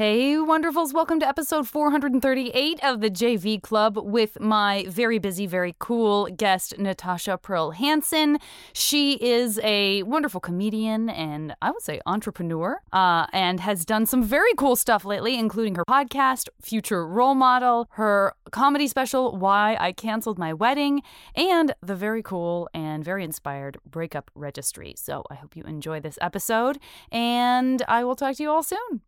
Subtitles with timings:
[0.00, 0.94] Hey, wonderfuls.
[0.94, 6.78] Welcome to episode 438 of the JV Club with my very busy, very cool guest,
[6.78, 8.38] Natasha Pearl Hansen.
[8.72, 14.22] She is a wonderful comedian and I would say entrepreneur uh, and has done some
[14.22, 19.92] very cool stuff lately, including her podcast, Future Role Model, her comedy special, Why I
[19.92, 21.02] Canceled My Wedding,
[21.34, 24.94] and the very cool and very inspired Breakup Registry.
[24.96, 26.78] So I hope you enjoy this episode
[27.12, 29.02] and I will talk to you all soon.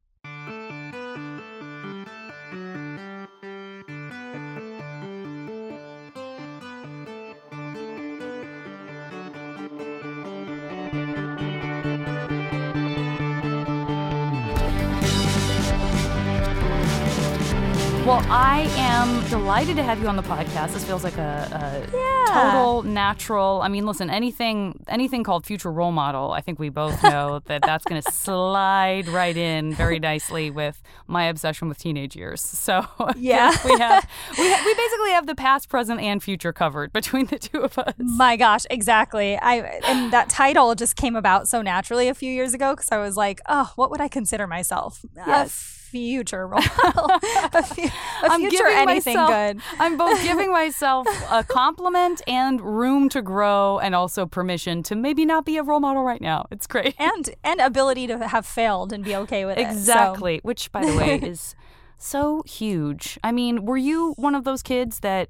[18.13, 20.75] Well, I am delighted to have you on the podcast.
[20.75, 22.53] This feels like a, a Yeah.
[22.53, 23.63] total natural.
[23.63, 27.63] I mean, listen, anything anything called future role model, I think we both know that
[27.63, 32.43] that's going to slide right in very nicely with my obsession with teenage years.
[32.43, 32.85] So
[33.17, 33.49] Yeah.
[33.65, 34.07] we have
[34.39, 37.79] we, ha- we basically have the past, present, and future covered between the two of
[37.79, 37.95] us.
[37.97, 39.39] My gosh, exactly.
[39.39, 42.99] I and that title just came about so naturally a few years ago because I
[42.99, 45.03] was like, oh, what would I consider myself?
[45.19, 45.79] Uh, yes.
[45.79, 47.11] A future role model.
[47.53, 47.91] a, fu- a
[48.25, 49.63] I'm future giving anything myself- good.
[49.79, 55.25] I'm both giving myself a compliment and room to grow, and also permission to maybe
[55.25, 56.47] not be a role model right now.
[56.51, 56.95] It's great.
[56.99, 59.67] And and ability to have failed and be okay with it.
[59.67, 60.41] So- Exactly.
[60.43, 61.55] Which, by the way, is
[61.99, 63.19] so huge.
[63.23, 65.29] I mean, were you one of those kids that,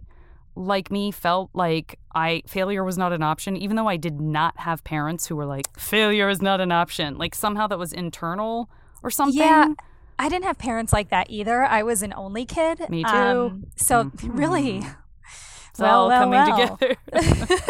[0.54, 4.58] like me, felt like I failure was not an option, even though I did not
[4.60, 7.18] have parents who were like, failure is not an option.
[7.18, 8.70] Like somehow that was internal
[9.02, 9.38] or something.
[9.40, 9.68] Yeah.
[10.18, 11.62] I didn't have parents like that either.
[11.64, 12.88] I was an only kid.
[12.88, 13.10] Me too.
[13.16, 14.38] Um, so Mhm.
[14.38, 14.78] really,
[15.70, 16.76] It's all well, coming well.
[16.76, 16.96] together.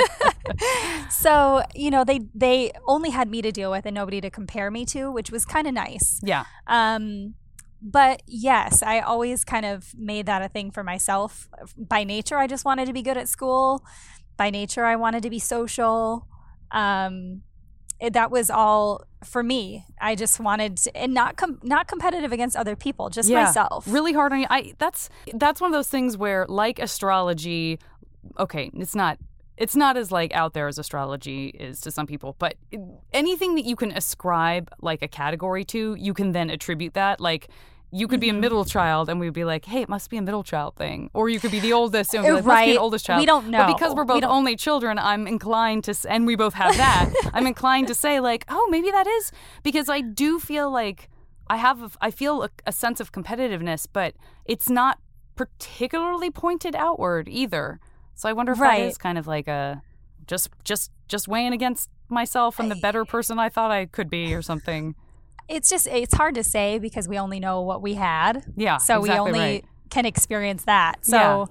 [1.10, 4.70] so you know they they only had me to deal with and nobody to compare
[4.70, 6.18] me to, which was kind of nice.
[6.22, 6.44] yeah.
[6.66, 7.34] Um,
[7.84, 11.48] but yes, I always kind of made that a thing for myself.
[11.76, 13.84] By nature, I just wanted to be good at school.
[14.36, 16.26] By nature, I wanted to be social.
[16.70, 17.42] Um,
[18.02, 19.86] it, that was all for me.
[20.00, 23.44] I just wanted to, and not com- not competitive against other people, just Yeah.
[23.44, 23.86] myself.
[23.88, 24.46] really hard on you.
[24.50, 27.78] I that's that's one of those things where like astrology,
[28.38, 29.18] okay, it's not
[29.56, 32.54] it's not as like out there as astrology is to some people, but
[33.12, 37.48] anything that you can ascribe like a category to, you can then attribute that like
[37.94, 38.40] you could be a Mhm.
[38.40, 41.28] middle child, and we'd be like, "Hey, it must be a middle child thing," or
[41.28, 42.78] you could be the oldest, and we'd like, "It must be Right.
[42.78, 43.58] oldest child." We don't know.
[43.58, 47.10] But because we're both don't- only children, I'm inclined to, and we both have that.
[47.34, 49.30] I'm inclined to say like, "Oh, maybe that is,"
[49.62, 51.10] because I do feel like
[51.50, 54.14] I have, a, I feel a, a sense of competitiveness, but
[54.46, 54.98] it's not
[55.36, 57.78] particularly pointed outward either.
[58.14, 58.80] So I wonder if Right.
[58.80, 59.82] that is kind of like a
[60.26, 64.32] just, just, just weighing against myself and the better person I thought I could be,
[64.34, 64.94] or something.
[65.52, 68.44] It's just it's hard to say because we only know what we had.
[68.56, 68.78] Yeah.
[68.78, 69.64] so we only right.
[69.90, 71.44] can experience that so Yeah.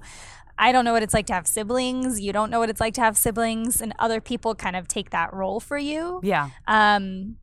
[0.58, 2.94] i don't know what it's like to have siblings you don't know what it's like
[2.94, 6.50] to have siblings and other people kind of take that role for you Yeah.
[6.66, 7.36] um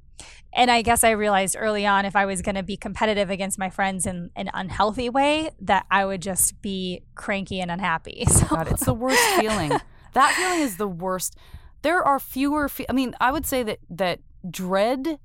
[0.53, 3.57] and i guess i realized early on if i was going to be competitive against
[3.57, 8.45] my friends in an unhealthy way that i would just be cranky and unhappy so
[8.47, 9.71] God, it's the worst feeling.
[10.13, 11.35] That feeling is the worst.
[11.83, 12.67] There are fewer.
[12.67, 15.19] Fe- I mean, I would say that that dread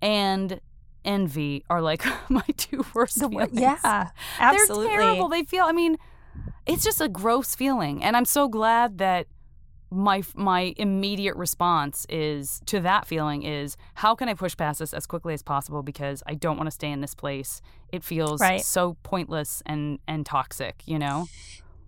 [0.00, 0.58] and
[1.04, 3.58] envy are like my two worst the, feelings.
[3.58, 4.08] yeah
[4.38, 5.28] absolutely They're terrible.
[5.28, 5.64] They feel.
[5.64, 5.98] I mean,
[6.66, 9.26] it's just a gross feeling, and I'm so glad that
[9.90, 14.94] my my immediate response is to that feeling is how can I push past this
[14.94, 17.60] as quickly as possible because I don't want to stay in this place.
[17.92, 18.62] It feels Right.
[18.62, 20.82] so pointless and and toxic.
[20.86, 21.26] You know.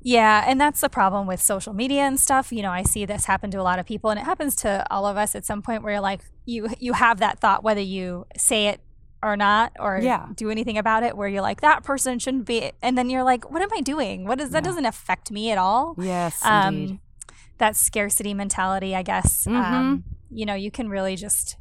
[0.07, 2.53] Yeah, and that's the problem with social media and stuff.
[2.53, 4.85] You know, I see this happen to a lot of people and it happens to
[4.91, 7.81] all of us at some point where you're like you you have that thought whether
[7.81, 8.83] you say it
[9.25, 10.27] or not or Yeah.
[10.35, 13.51] do anything about it where you're like that person shouldn't be and then you're like
[13.51, 14.27] what am I doing?
[14.27, 14.69] What is that Yeah.
[14.71, 15.95] doesn't affect me at all.
[15.99, 16.91] Yes, indeed.
[16.91, 17.01] Um
[17.59, 19.47] that scarcity mentality, I guess.
[19.47, 19.55] Mhm.
[19.57, 21.57] Um you know, you can really just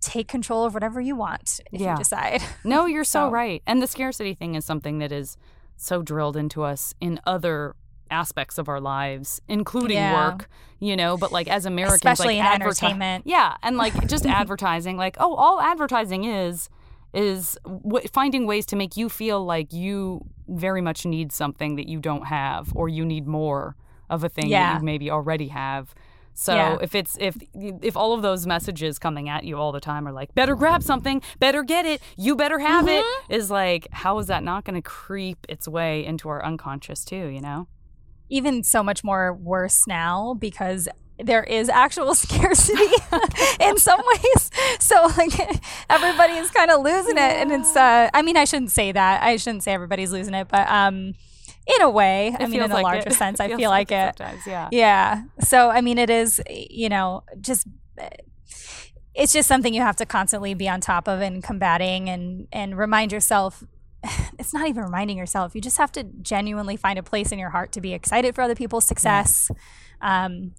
[0.00, 1.92] take control of whatever you want if Yeah.
[1.92, 2.42] you decide.
[2.64, 3.62] No, you're so So- right.
[3.66, 5.36] And the scarcity thing is something that is
[5.76, 7.74] so drilled into us in other
[8.10, 10.14] aspects of our lives, including Yeah.
[10.14, 10.48] work,
[10.78, 13.26] you know, but like as Americans, Especially like entertainment.
[13.26, 16.68] Yeah, and like just advertising, like oh, all advertising is
[17.16, 21.88] is w- finding ways to make you feel like you very much need something that
[21.88, 23.74] you don't have or you need more
[24.10, 24.74] of a thing Yeah.
[24.74, 25.94] that you maybe already have.
[26.34, 26.76] So Yeah.
[26.82, 30.12] if it's if if all of those messages coming at you all the time are
[30.12, 33.32] like better grab something, better get it, you better have it, mm-hmm.
[33.32, 37.26] is like how is that not going to creep its way into our unconscious too,
[37.28, 37.66] you know?
[38.28, 42.84] even so much more worse now because there is actual scarcity
[43.60, 44.50] in some ways.
[44.80, 45.32] So like
[45.90, 47.74] everybody is kind of losing it, and it's.
[47.76, 49.22] Uh, I mean, I shouldn't say that.
[49.22, 51.14] I shouldn't say everybody's losing it, but um,
[51.66, 53.14] in a way, It I mean, in feels a like larger it.
[53.14, 54.18] sense, I feel like, it it.
[54.18, 54.68] sometimes, yeah.
[54.70, 55.22] Yeah.
[55.40, 56.40] So I mean, it is.
[56.50, 57.66] You know, just.
[59.14, 62.76] It's just something you have to constantly be on top of and combating and and
[62.76, 63.64] remind yourself
[64.38, 65.54] it's not even reminding yourself.
[65.54, 68.42] You just have to genuinely find a place in your heart to be excited for
[68.42, 69.50] other people's success.
[70.02, 70.52] Um,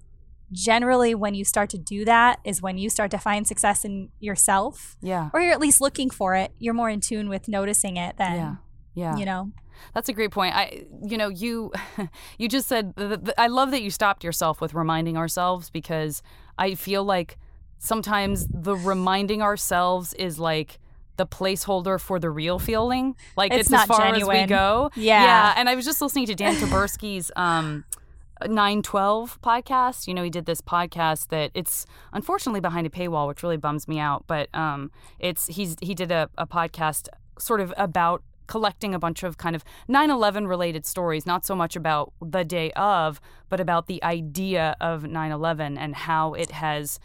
[0.51, 4.09] generally, when you start to do that, is when you start to find success in
[4.19, 5.29] yourself, Yeah.
[5.33, 6.51] or you're at least looking for it.
[6.59, 8.55] You're more in tune with noticing it than, Yeah.
[8.93, 9.17] Yeah.
[9.17, 9.51] you know.
[9.93, 10.55] That's a great point.
[10.55, 11.71] I, you know, you,
[12.39, 12.95] you just said.
[12.97, 16.23] th- th- I love that you stopped yourself with reminding ourselves because
[16.57, 17.37] I feel like
[17.77, 20.79] sometimes the reminding ourselves is like
[21.17, 23.15] the placeholder for the real feeling.
[23.35, 24.47] Like It's it's, not as far as we genuine.
[24.49, 24.89] go.
[24.95, 25.23] Yeah.
[25.23, 25.53] Yeah.
[25.57, 27.85] And I was just listening to Dan Taberski's um,
[28.41, 30.07] 912 podcast.
[30.07, 33.87] You know, he did this podcast that it's unfortunately behind a paywall, which really bums
[33.87, 34.25] me out.
[34.27, 37.07] But um, it's he's he did a, a podcast
[37.39, 41.75] sort of about collecting a bunch of kind of 9-11 related stories not so much
[41.75, 43.19] about the day of
[43.49, 46.97] but about the idea of 9-11 and how it has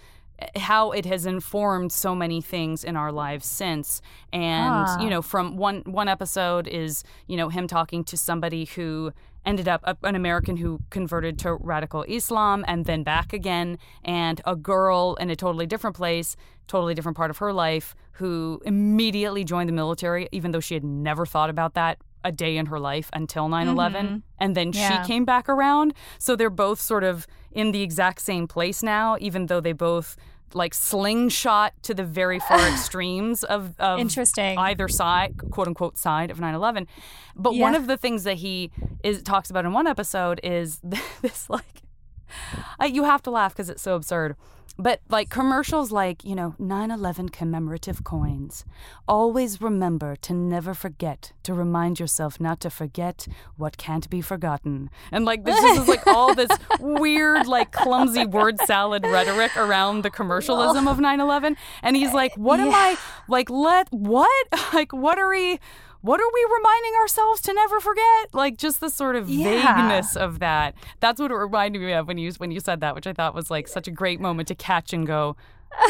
[0.56, 4.00] how it has informed so many things in our lives since
[4.32, 5.00] and Ah.
[5.00, 9.12] you know from one one episode is you know him talking to somebody who
[9.44, 14.40] ended up a- an American who converted to radical Islam and then back again and
[14.46, 16.36] a girl in a totally different place
[16.68, 20.84] totally different part of her life who immediately joined the military even though she had
[20.84, 25.02] never thought about that a day in her life until 9/11 and then Yeah.
[25.02, 29.16] she came back around so they're both sort of in the exact same place now
[29.20, 30.16] even though they both
[30.54, 34.58] like slingshot to the very far extremes of, of Interesting.
[34.58, 36.86] either side quote unquote side of 9-11
[37.36, 38.70] but one of the things that he
[39.02, 40.80] is talks about in one episode is
[41.22, 41.82] this like
[42.80, 44.36] uh, you have to laugh because it's so absurd.
[44.78, 48.64] But like commercials like you know 9-11 commemorative coins.
[49.06, 54.88] Always remember to never forget to remind yourself not to forget what can't be forgotten.
[55.10, 56.50] And like this is like all this
[56.80, 62.58] weird like clumsy word salad rhetoric around the commercialism of 9-11 and he's like what
[62.60, 62.96] am i
[63.28, 64.30] like let what?
[64.72, 65.58] Like what are we
[66.02, 68.34] what are we reminding ourselves to never forget?
[68.34, 69.74] Like just the sort of Yeah.
[69.76, 70.74] vagueness of that.
[71.00, 73.34] That's what it reminded me of when you when you said that, which I thought
[73.34, 75.36] was like such a great moment to catch and go.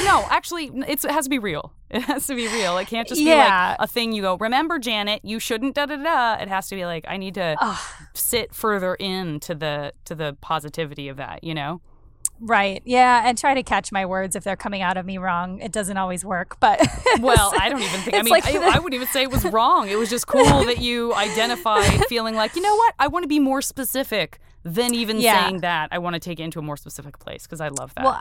[0.04, 1.72] No, actually, it's, it has to be real.
[1.92, 2.78] It has to be real.
[2.78, 3.76] It can't just be Yeah.
[3.78, 4.38] like a thing you go.
[4.38, 6.40] Remember, Janet, you shouldn't da da da.
[6.42, 7.54] It has to be like I need to
[8.14, 11.44] sit further into the to the positivity of that.
[11.44, 11.82] You know.
[12.44, 12.82] Right.
[12.84, 13.22] Yeah.
[13.24, 15.60] And try to catch my words if they're coming out of me wrong.
[15.60, 16.80] It doesn't always work, but
[17.20, 18.16] Well, I don't even think.
[18.16, 19.88] I mean, like I, the- I wouldn't even say it was wrong.
[19.88, 22.94] It was just cool that you identified feeling like, you know what?
[22.98, 25.44] I want to be more specific than even Yeah.
[25.44, 25.90] saying that.
[25.92, 28.04] I want to take it into a more specific place because I love that.
[28.04, 28.20] Well,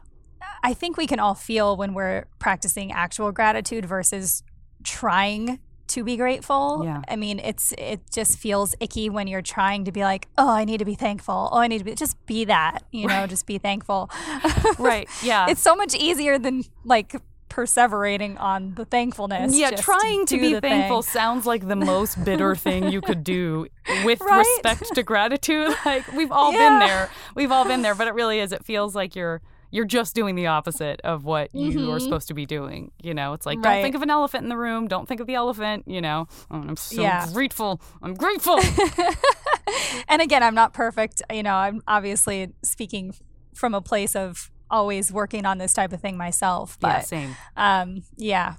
[0.64, 4.44] I think we can all feel when we're practicing actual gratitude versus
[4.84, 5.60] trying
[5.94, 6.82] to be grateful.
[6.84, 7.02] Yeah.
[7.08, 10.66] I mean, it's it just feels icky when you're trying to be like, "Oh, I
[10.66, 11.50] need to be thankful.
[11.52, 14.10] Oh, I need to be just be that, you know, just be thankful."
[14.80, 15.08] right.
[15.24, 15.48] Yeah.
[15.50, 17.16] it's so much easier than like
[17.50, 19.58] perseverating on the thankfulness.
[19.58, 21.12] yeah, trying to be thankful thing.
[21.12, 23.68] sound like the most bitter thing you could do
[24.06, 24.38] with Right?
[24.40, 25.74] respect to gratitude.
[25.86, 26.70] Like we've all Yeah.
[26.70, 27.10] been there.
[27.36, 28.52] We've all been there, but it really is.
[28.54, 29.42] It feels like you're
[29.72, 32.92] you're just doing the opposite of what you are supposed to be doing.
[33.02, 33.82] You know, it's like don't Mm-hmm.
[33.82, 34.88] Think of an elephant in the room.
[34.88, 35.86] Don't think of the elephant.
[35.88, 37.26] You know, Oh, I'm so Yeah.
[37.34, 37.82] grateful.
[38.02, 38.60] I'm grateful.
[40.08, 41.22] and again, I'm not perfect.
[41.32, 43.14] You know, I'm obviously speaking
[43.56, 46.78] from a place of always working on this type of thing myself.
[46.80, 47.36] But yeah, same.
[47.58, 48.56] um, yeah,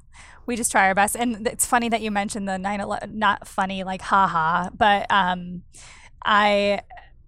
[0.47, 1.17] we just try our best.
[1.17, 5.63] And it's funny that you mentioned the 9 11, not funny, like haha, but um,
[6.25, 6.81] I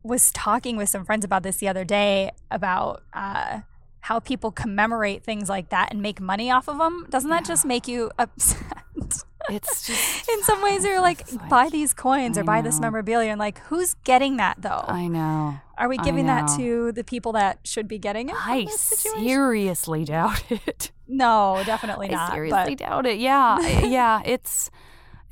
[0.03, 3.61] was talking with some friends about this the other day about uh,
[4.04, 7.06] how people commemorate things like that and make money off of them.
[7.08, 8.61] Doesn't that just make you upset?
[9.50, 12.80] It's just In some ways, you're like, like- buy these coins or I buy this
[12.80, 13.30] memorabilia.
[13.30, 14.87] And like, who's getting that though?
[14.88, 15.56] I know.
[15.76, 18.37] Are we giving that to the people that should be getting it?
[18.38, 20.92] I seriously doubt it.
[21.06, 22.30] No, definitely not.
[22.30, 23.18] I seriously but doubt it.
[23.18, 24.23] Yeah, yeah.
[24.25, 24.70] It's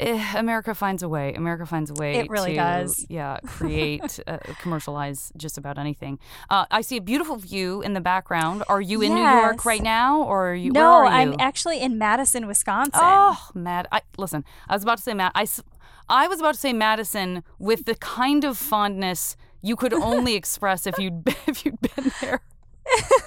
[0.00, 1.34] eh, America finds a way.
[1.34, 2.16] America finds a way.
[2.16, 3.06] It really to, does.
[3.12, 6.18] Yeah, create, uh, commercialize just about anything.
[6.48, 8.62] Uh, I see a beautiful view in the background.
[8.68, 10.72] Are you in New York right now, or are you?
[10.72, 13.00] no, are I'm actually in Madison, Wisconsin.
[13.02, 13.86] Oh, Mad.
[13.92, 14.44] I listen.
[14.68, 15.32] I was about to say Matt.
[15.34, 20.86] I was about to say Madison with the kind of fondness you could only express
[20.86, 22.40] if you'd if you'd been there.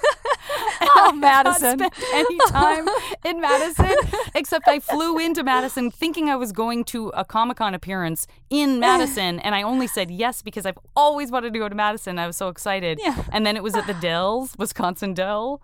[0.98, 1.82] Oh, Madison.
[2.12, 2.88] any time
[3.24, 3.94] in Madison,
[4.34, 8.78] except I flew into Madison thinking I was going to a Comic Con appearance in
[8.78, 12.18] Madison, and I only said yes because I've always wanted to go to Madison.
[12.18, 12.98] I was so excited.
[13.02, 13.24] Yeah.
[13.32, 15.60] And then it was at the Dells, Wisconsin Dell.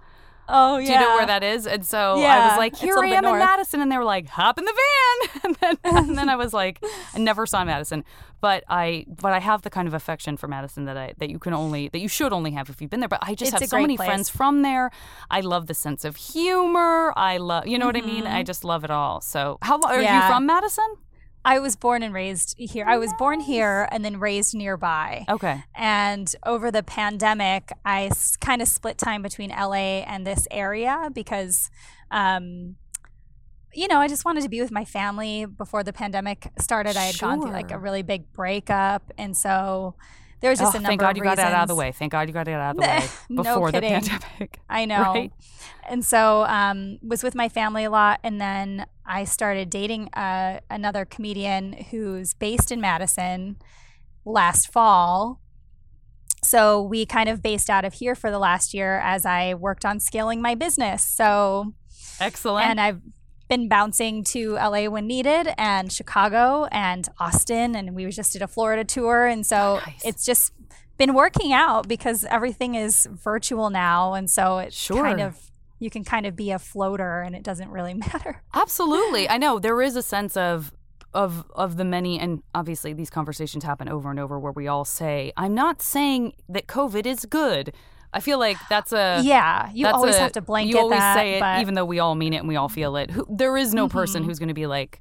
[0.48, 0.86] Oh yeah.
[0.86, 1.66] Do you know where that is?
[1.66, 3.38] And so yeah, I was like, here I little bit am in.
[3.38, 3.80] Madison.
[3.80, 5.28] And they were like, hop in the van.
[5.44, 6.82] And then, and then I was like,
[7.14, 8.04] I never saw Madison.
[8.40, 11.38] But I but I have the kind of affection for Madison that I that you
[11.38, 13.08] can only that you should only have if you've been there.
[13.08, 14.06] But I just It's have so many place.
[14.08, 14.90] friends from there.
[15.30, 17.12] I love the sense of humor.
[17.16, 18.26] I love you know what I mean?
[18.26, 19.20] I just love it all.
[19.20, 20.28] So how are you Mm-hmm.
[20.32, 20.96] From Madison?
[21.44, 22.84] I was born and raised here.
[22.86, 25.24] I was born here and then raised nearby.
[25.28, 25.64] Okay.
[25.74, 31.70] And over the pandemic, I kind of split time between LA and this area because,
[32.10, 32.76] um,
[33.74, 36.96] you know, I just wanted to be with my family before the pandemic started.
[36.96, 39.10] I had gone through like a really big breakup.
[39.18, 39.96] And so
[40.42, 41.92] there was just Oh, a number thank God you got that out of the way.
[41.92, 44.02] Thank God you got it out of the way No before the kidding.
[44.02, 44.60] pandemic.
[44.68, 45.00] I know.
[45.00, 45.32] Right.
[45.88, 50.60] And so um was with my family a lot and then I started dating uh,
[50.70, 53.56] another comedian who's based in Madison
[54.24, 55.40] last fall.
[56.44, 59.84] So we kind of based out of here for the last year as I worked
[59.84, 61.04] on scaling my business.
[61.04, 61.74] So
[62.20, 62.68] Excellent.
[62.68, 63.00] and I've
[63.52, 68.48] been bouncing to LA when needed and Chicago and Austin and we just did a
[68.48, 70.02] Florida tour and so oh, Nice.
[70.06, 70.54] it's just
[70.96, 75.38] been working out because everything is virtual now and so it's kind of
[75.80, 78.42] you can kind of be a floater and it doesn't really matter.
[78.54, 79.28] Absolutely.
[79.28, 80.72] I know there is a sense of
[81.12, 84.86] of of the many and obviously these conversations happen over and over where we all
[84.86, 87.74] say, I'm not saying that COVID is good.
[88.12, 91.14] I feel like that's a yeah, you always a- have to blanket You always that,
[91.16, 93.10] say it but even though we all mean it and we all feel it.
[93.10, 94.26] Who, there is no person Mhm.
[94.26, 95.00] who's going to be like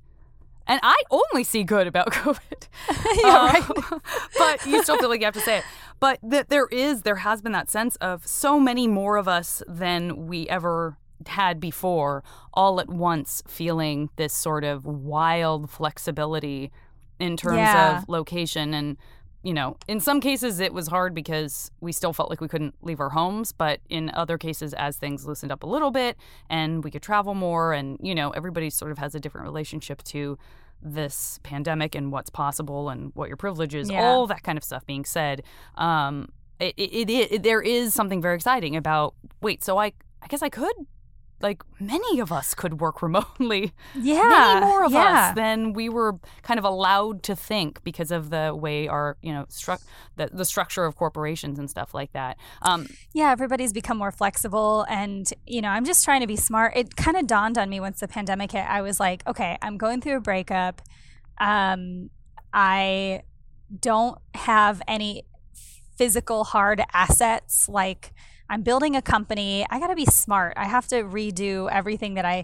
[0.67, 2.67] and I only see good about COVID.
[3.23, 4.01] Yeah, right.
[4.37, 5.63] but you still feel like you have to say it.
[5.99, 9.61] But that there is, there has been that sense of so many more of us
[9.67, 16.71] than we ever had before, all at once feeling this sort of wild flexibility
[17.19, 17.97] in terms Yeah.
[17.99, 18.73] of location.
[18.73, 18.97] And,
[19.43, 22.75] you know, in some cases it was hard because we still felt like we couldn't
[22.81, 23.51] leave our homes.
[23.51, 26.17] But in other cases, as things loosened up a little bit
[26.49, 30.03] and we could travel more, and, you know, everybody sort of has a different relationship
[30.03, 30.37] to
[30.83, 34.01] this pandemic and what's possible and what your privilege is, Yeah.
[34.03, 35.43] all that kind of stuff being said,
[35.75, 36.29] um,
[36.59, 39.15] it, it, it, it there is something very exciting about.
[39.41, 39.93] Wait, so I
[40.23, 40.73] I guess I could,
[41.41, 43.73] like many of us could work remotely.
[43.95, 45.29] yeah, many more of yeah.
[45.29, 49.33] us than we were kind of allowed to think because of the way our you
[49.33, 49.81] know stru-
[50.15, 52.37] the the structure of corporations and stuff like that.
[52.61, 54.85] Um, yeah, everybody's become more flexible.
[54.89, 56.73] And, you know, I'm just trying to be smart.
[56.75, 58.65] It kind of dawned on me once the pandemic hit.
[58.67, 60.81] I was like, okay, I'm going through a breakup.
[61.39, 62.09] Um,
[62.53, 63.23] I
[63.79, 65.23] don't have any
[65.97, 67.67] physical hard assets.
[67.69, 68.13] Like,
[68.51, 69.65] I'm building a company.
[69.69, 70.55] I got to be smart.
[70.57, 72.43] I have to redo everything that I.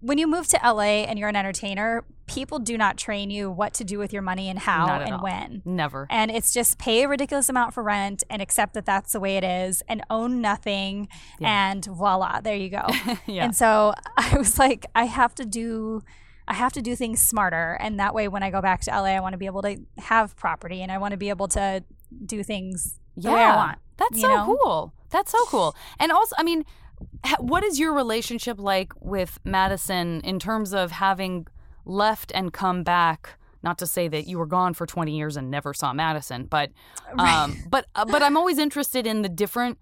[0.00, 3.72] When you move to LA and you're an entertainer, people do not train you what
[3.74, 5.22] to do with your money and how and all.
[5.22, 5.62] when.
[5.64, 6.06] never.
[6.10, 9.38] And it's just pay a ridiculous amount for rent and accept that that's the way
[9.38, 11.08] it is and own nothing.
[11.40, 11.70] Yeah.
[11.70, 12.84] And voila, there you go.
[13.26, 13.44] yeah.
[13.44, 16.02] And so I was like, I have to do.
[16.46, 19.08] I have to do things smarter, and that way, when I go back to LA,
[19.08, 21.84] I want to be able to have property, and I want to be able to
[22.24, 23.78] do things the way I want.
[23.98, 24.56] That's so know?
[24.62, 24.92] cool.
[25.10, 25.76] That's so cool.
[26.00, 26.64] And also, I mean,
[27.38, 31.46] what is your relationship like with Madison in terms of having
[31.84, 33.38] left and come back?
[33.62, 36.70] Not to say that you were gone for 20 years and never saw Madison, but
[37.18, 39.78] um, but uh, but I'm always interested in the different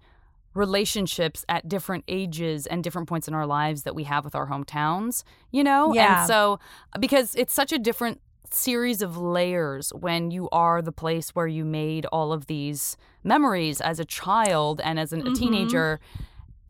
[0.57, 4.47] relationships at different ages and different points in our lives that we have with our
[4.47, 5.93] hometowns, you know?
[5.93, 6.21] Yeah.
[6.21, 6.59] And so
[6.99, 8.19] because it's such a different
[8.53, 13.81] series of layers when you are the place where you made all of these memories
[13.81, 15.35] as a child and as an, a Mhm.
[15.37, 15.99] teenager.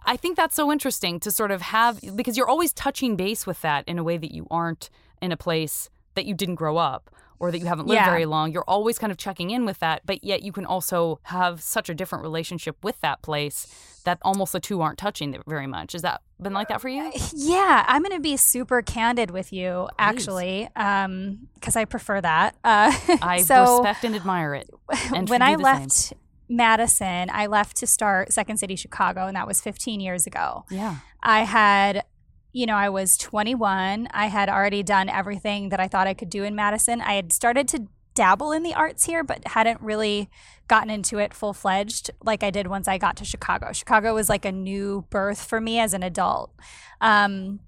[0.06, 3.62] I think that's so interesting to sort of have because you're always touching base with
[3.62, 4.90] that in a way that you aren't
[5.22, 8.10] in a place that you didn't grow up or that you haven't lived Yeah.
[8.10, 8.52] very long.
[8.52, 11.90] You're always kind of checking in with that, but yet you can also have such
[11.90, 13.68] a different relationship with that place
[14.06, 15.94] that almost the two aren't touching very much.
[15.94, 17.12] Is that been like that for you?
[17.34, 22.56] Yeah, I'm going to be super candid with you, actually, because I prefer that.
[22.64, 24.70] Uh, I so respect and admire it.
[25.14, 26.14] and when I left
[26.50, 30.66] Madison, I left to start Second City Chicago, and that was 15 years ago.
[30.70, 30.98] Yeah.
[31.22, 32.06] I had,
[32.54, 34.08] you know, I was 21.
[34.12, 37.02] I had already done everything that I thought I could do in Madison.
[37.02, 37.88] I had started to
[38.18, 40.28] dabble in the arts here, but hadn't really
[40.68, 43.72] gotten into it full fledged like I did once I got to Chicago.
[43.72, 46.52] Chicago was like a new birth for me as an adult.
[47.00, 47.60] Um,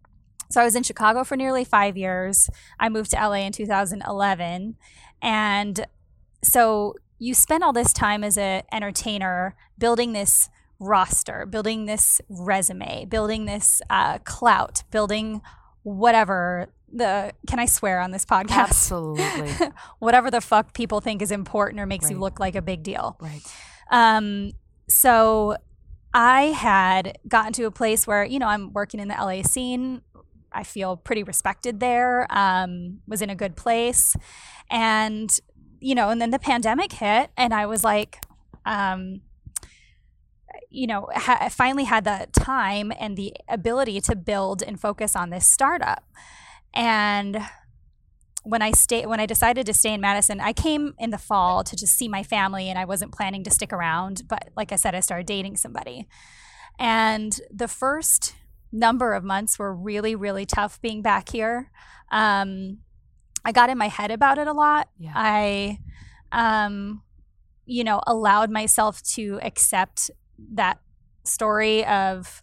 [0.49, 2.49] so I was in Chicago for nearly five years.
[2.79, 4.75] I moved to LA in 2011.
[5.21, 5.85] And
[6.43, 13.05] so you spend all this time as an entertainer building this roster, building this resume,
[13.05, 15.41] building this uh, clout, building
[15.83, 18.51] whatever the can I swear on this podcast?
[18.69, 19.51] Absolutely.
[19.99, 22.13] whatever the fuck people think is important or makes Right.
[22.13, 23.17] you look like a big deal.
[23.21, 23.41] right.
[23.91, 24.51] Um,
[24.87, 25.55] so
[26.13, 30.01] I had gotten to a place where, you know, I'm working in the LA scene.
[30.51, 34.15] I feel pretty respected there, um, was in a good place.
[34.71, 35.29] And,
[35.79, 38.19] you know, and then the pandemic hit, and I was like,
[38.65, 39.21] um,
[40.71, 45.15] you know, ha- I finally had the time and the ability to build and focus
[45.15, 46.03] on this startup.
[46.73, 47.39] And
[48.43, 51.63] when I stay when I decided to stay in Madison, I came in the fall
[51.63, 54.75] to just see my family and I wasn't planning to stick around, but like I
[54.75, 56.07] said I started dating somebody.
[56.77, 58.35] And the first
[58.71, 61.69] number of months were really really tough being back here.
[62.11, 62.79] Um
[63.43, 64.89] I got in my head about it a lot.
[64.97, 65.13] Yeah.
[65.15, 65.79] I
[66.31, 67.03] um
[67.65, 70.09] you know, allowed myself to accept
[70.53, 70.79] that
[71.23, 72.41] story of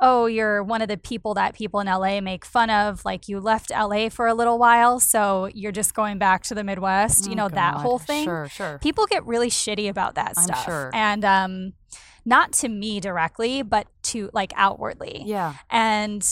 [0.00, 3.04] oh, you're one of the people that people in LA make fun of.
[3.04, 6.64] Like you left LA for a little while, so you're just going back to the
[6.64, 7.26] Midwest.
[7.26, 8.24] you Oh, know, that whole thing.
[8.24, 8.78] Sure, sure.
[8.82, 10.64] People get really shitty about that I'm stuff.
[10.64, 10.90] sure.
[10.94, 11.72] And um,
[12.24, 15.22] not to me directly, but to like outwardly.
[15.26, 15.54] Yeah.
[15.70, 16.26] And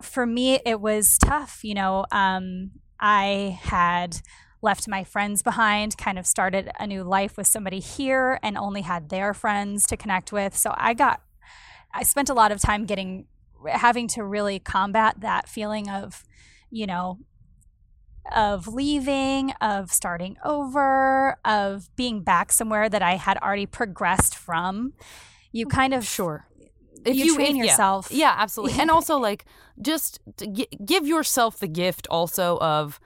[0.00, 1.60] for me, it was tough.
[1.62, 4.20] You know, um, I had
[4.62, 8.82] left my friends behind, kind of started a new life with somebody here, and only
[8.82, 10.56] had their friends to connect with.
[10.56, 11.20] So I got,
[11.94, 13.26] I spent a lot of time getting,
[13.66, 16.24] having to really combat that feeling of,
[16.70, 17.18] you know,
[18.34, 24.92] of leaving, of starting over, of being back somewhere that I had already progressed from.
[25.50, 26.46] You mm, kind of Sure.
[27.04, 27.64] If you, train yeah.
[27.64, 28.12] yourself.
[28.12, 28.80] Yeah, absolutely.
[28.80, 29.44] And also, like,
[29.80, 30.20] just
[30.84, 33.00] give yourself the gift also of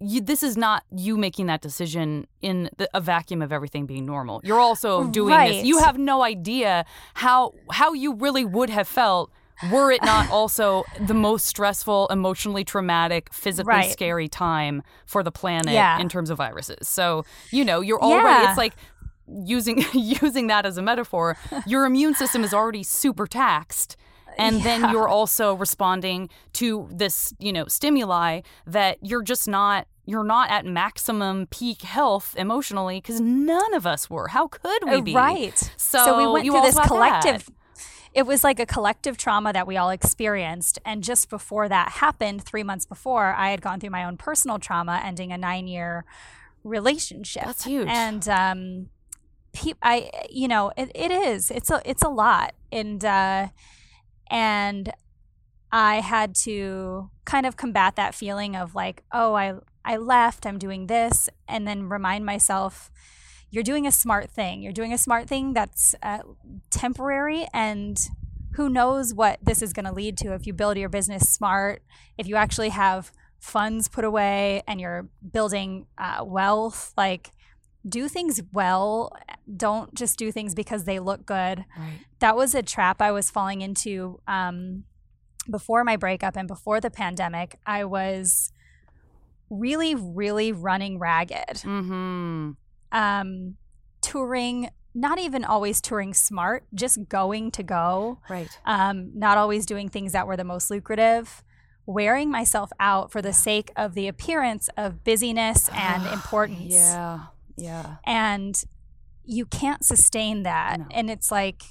[0.00, 4.04] you, this is not you making that decision in the, a vacuum of everything being
[4.04, 4.40] normal.
[4.44, 5.52] You're also doing Right.
[5.54, 5.64] this.
[5.64, 6.84] You have no idea
[7.14, 9.30] how how you really would have felt
[9.70, 13.90] were it not also the most stressful, emotionally traumatic, physically Right.
[13.90, 15.98] scary time for the planet Yeah.
[16.00, 16.88] in terms of viruses.
[16.88, 18.48] So, you know, you're already Yeah.
[18.50, 18.74] it's like
[19.44, 21.36] using using that as a metaphor,
[21.66, 23.96] your immune system is already super taxed.
[24.36, 30.24] And then you're also responding to this, you know, stimuli that you're just not you're
[30.24, 34.28] not at maximum peak health emotionally because none of us were.
[34.28, 35.14] How could we be?
[35.14, 35.56] Right.
[35.76, 37.46] So, so we went you through this collective.
[37.46, 37.54] that.
[38.12, 40.78] It was like a collective trauma that we all experienced.
[40.84, 44.58] And just before that happened, three months before, I had gone through my own personal
[44.58, 46.04] trauma, ending a nine year
[46.62, 47.44] relationship.
[47.46, 47.88] That's huge.
[47.88, 48.88] And, um,
[49.52, 52.54] peop I, you know, it, it is, it's a, it's a lot.
[52.70, 53.48] And, uh,
[54.30, 54.92] and
[55.72, 60.58] I had to kind of combat that feeling of like, oh, I, I left, I'm
[60.58, 62.90] doing this, and then remind myself,
[63.50, 64.62] you're doing a smart thing.
[64.62, 66.20] You're doing a smart thing that's uh,
[66.70, 67.98] temporary, and
[68.54, 71.82] who knows what this is going to lead to if you build your business smart,
[72.16, 73.10] if you actually have
[73.40, 76.92] funds put away and you're building uh, wealth.
[76.96, 77.30] Like,
[77.88, 79.12] do things well.
[79.56, 81.98] Don't just do things because they look good Right.
[82.20, 84.84] that was a trap I was falling into um,
[85.50, 87.58] before my breakup and before the pandemic.
[87.66, 88.50] I was
[89.50, 92.52] really, really running ragged, Mm-hmm.
[92.92, 93.54] um,
[94.00, 98.48] touring, not even always touring smart, just going to go, Right.
[98.64, 101.42] um, not always doing things that were the most lucrative.
[101.86, 107.24] Wearing myself out for the sake of the appearance of busyness and importance Yeah.
[107.56, 107.96] Yeah.
[108.06, 108.62] and
[109.24, 110.86] you can't sustain that No.
[110.90, 111.62] and it's like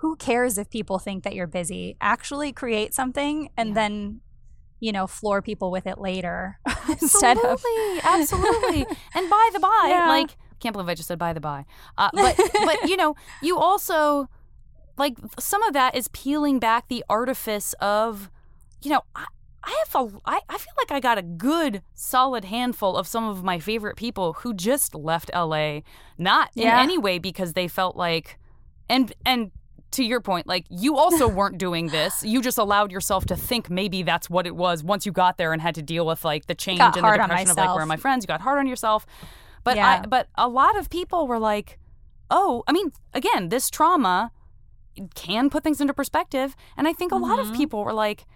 [0.00, 3.74] who cares if people think that you're busy actually create something and Yeah.
[3.74, 4.20] then
[4.78, 8.86] you know floor people with it later instead of Absolutely, absolutely.
[9.14, 10.06] and by the by, Yeah.
[10.08, 11.64] like, can't believe I just said by the by.
[11.98, 14.28] Uh, but but you know, you also
[14.98, 18.30] like some of that is peeling back the artifice of,
[18.82, 19.24] you know, I,
[19.66, 23.28] I have a I, I feel like I got a good solid handful of some
[23.28, 25.80] of my favorite people who just left LA,
[26.16, 28.38] not in any way because they felt like,
[28.88, 29.50] and and.
[29.92, 32.22] To your point, like you also weren't doing this.
[32.22, 35.52] You just allowed yourself to think maybe that's what it was once you got there
[35.54, 37.82] and had to deal with like the change got and the depression of like where
[37.84, 38.24] are my friends?
[38.24, 39.06] You got hard on yourself.
[39.64, 40.02] But Yeah.
[40.02, 41.78] I but a lot of people were like,
[42.30, 44.32] "Oh, I mean, again, this trauma
[45.14, 47.56] can put things into perspective." And I think a lot of Mhm.
[47.56, 48.26] people were like,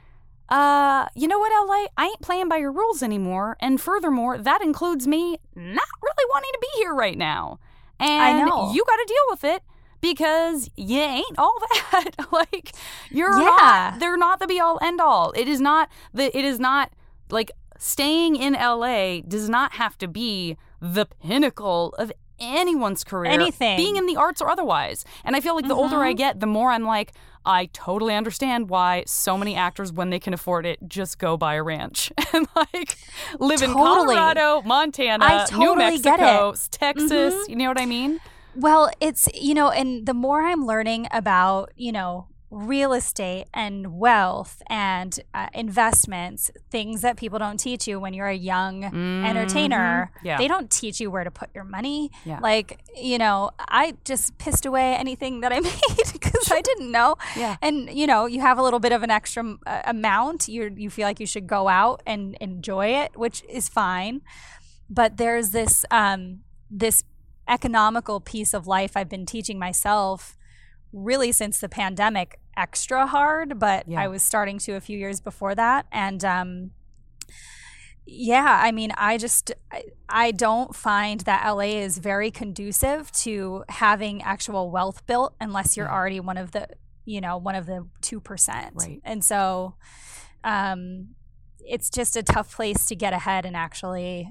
[0.51, 1.87] "Uh, you know what, LA?
[1.97, 3.57] I ain't playing by your rules anymore.
[3.61, 7.59] And furthermore, that includes me not really wanting to be here right now.
[7.99, 8.73] And know.
[8.73, 9.63] you got to deal with it."
[10.03, 11.59] Because you ain't all
[11.93, 12.11] that.
[12.33, 12.73] like
[13.11, 13.45] you're Yeah.
[13.45, 15.33] not they're not the be all end all.
[15.37, 16.91] It is not the it is not
[17.31, 23.77] like staying in LA does not have to be the pinnacle of anyone's career, Anything.
[23.77, 25.05] being in the arts or otherwise.
[25.23, 26.17] And I feel like the older I Mhm.
[26.17, 27.13] get, the more I'm like,
[27.45, 31.55] I totally understand why so many actors, when they can afford it, just go buy
[31.55, 32.97] a ranch and like
[33.39, 36.23] live in Colorado, Montana, I totally New get it.
[36.23, 37.35] Mexico, Texas.
[37.35, 37.49] Mhm.
[37.49, 38.21] You know what I mean?
[38.57, 43.99] Well, it's, you know, and the more I'm learning about, you know, real estate and
[43.99, 48.83] wealth and uh, investments, things that people don't teach you when you're a young
[49.25, 50.11] entertainer.
[50.17, 50.25] Mhm.
[50.25, 50.39] Yeah.
[50.39, 52.11] They don't teach you where to put your money.
[52.25, 52.41] Yeah.
[52.41, 57.17] Like, you know, I just pissed away anything that I made because I didn't know.
[57.37, 57.57] Yeah.
[57.63, 60.49] And, you know, you have a little bit of an extra uh, amount.
[60.49, 64.23] You you feel like you should go out and enjoy it, which is fine.
[64.89, 67.05] But there's this um this
[67.49, 70.37] economical piece of life I've been teaching myself
[70.93, 74.01] really since the pandemic extra hard, but Yeah.
[74.03, 75.87] I was starting to a few years before that.
[75.93, 76.71] And um,
[78.07, 83.65] yeah, I mean, I just I, I don't find that LA is very conducive to
[83.69, 85.93] having actual wealth built unless you're Yeah.
[85.95, 86.67] already one of the
[87.05, 88.73] you know one of the two percent.
[88.75, 89.01] Right.
[89.05, 89.77] And so,
[90.45, 91.15] um,
[91.61, 94.29] it's just a tough place to get ahead and actually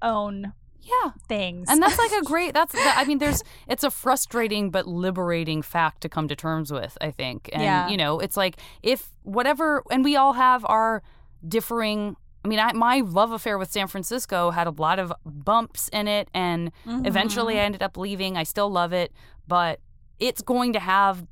[0.00, 0.52] own
[0.88, 1.10] Yeah.
[1.28, 1.68] things.
[1.68, 5.60] And that's like a great that's that, I mean there's it's a frustrating but liberating
[5.62, 7.50] fact to come to terms with, I think.
[7.52, 7.88] And Yeah.
[7.88, 11.02] you know, it's like if whatever and we all have our
[11.46, 15.88] differing I mean, I, my love affair with San Francisco had a lot of bumps
[15.92, 17.58] in it, and eventually Mhm.
[17.58, 18.36] I ended up leaving.
[18.36, 19.12] I still love it,
[19.48, 19.80] but
[20.20, 21.26] it's going to have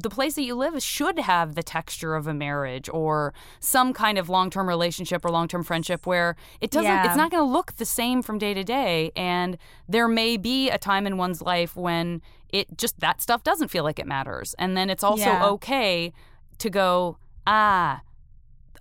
[0.00, 4.16] the place that you live should have the texture of a marriage or some kind
[4.16, 7.04] of long-term relationship or long-term friendship where it doesn't Yeah.
[7.06, 9.58] it's not going to look the same from day to day and
[9.88, 13.82] there may be a time in one's life when it just that stuff doesn't feel
[13.82, 15.46] like it matters and then it's also Yeah.
[15.46, 16.12] okay
[16.58, 18.02] to go ah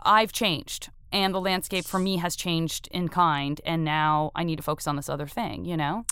[0.03, 4.57] I've changed and the landscape for me has changed in kind and now I need
[4.57, 6.05] to focus on this other thing, you know?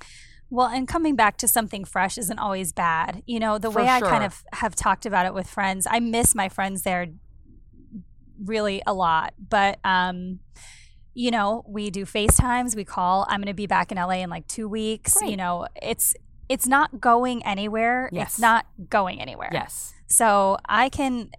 [0.49, 3.23] Well, and coming back to something fresh isn't always bad.
[3.25, 5.99] You know, the For way I kind of have talked about it with friends, I
[5.99, 7.07] miss my friends there
[8.43, 9.33] really a lot.
[9.49, 10.39] But, um,
[11.13, 13.25] you know, we do FaceTimes, we call.
[13.29, 15.17] I'm going to be back in LA in like two weeks.
[15.21, 16.13] You know, it's
[16.49, 18.09] it's not going anywhere.
[18.11, 18.33] Yes.
[18.33, 19.49] It's not going anywhere.
[19.51, 19.93] Yes.
[20.07, 21.31] So I can,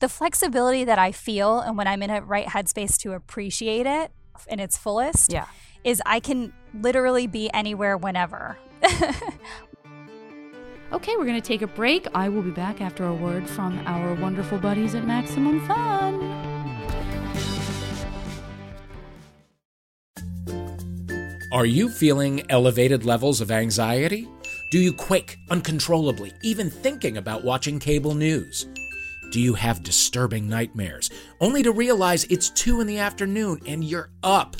[0.00, 4.10] the flexibility that I feel and when I'm in a right headspace to appreciate it
[4.48, 5.46] in its fullest Yeah.
[5.84, 8.56] Is I can literally be anywhere whenever.
[10.92, 12.08] Okay, we're going to take a break.
[12.16, 16.20] I will be back after a word from our wonderful buddies at Maximum Fun.
[21.52, 24.26] Are you feeling elevated levels of anxiety?
[24.72, 28.66] Do you quake uncontrollably, even thinking about watching cable news?
[29.30, 31.08] Do you have disturbing nightmares,
[31.40, 34.56] only to realize it's 2 in the afternoon and you're up?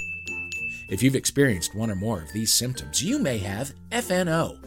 [0.90, 4.58] If you've experienced one or more of these symptoms, you may have FNO,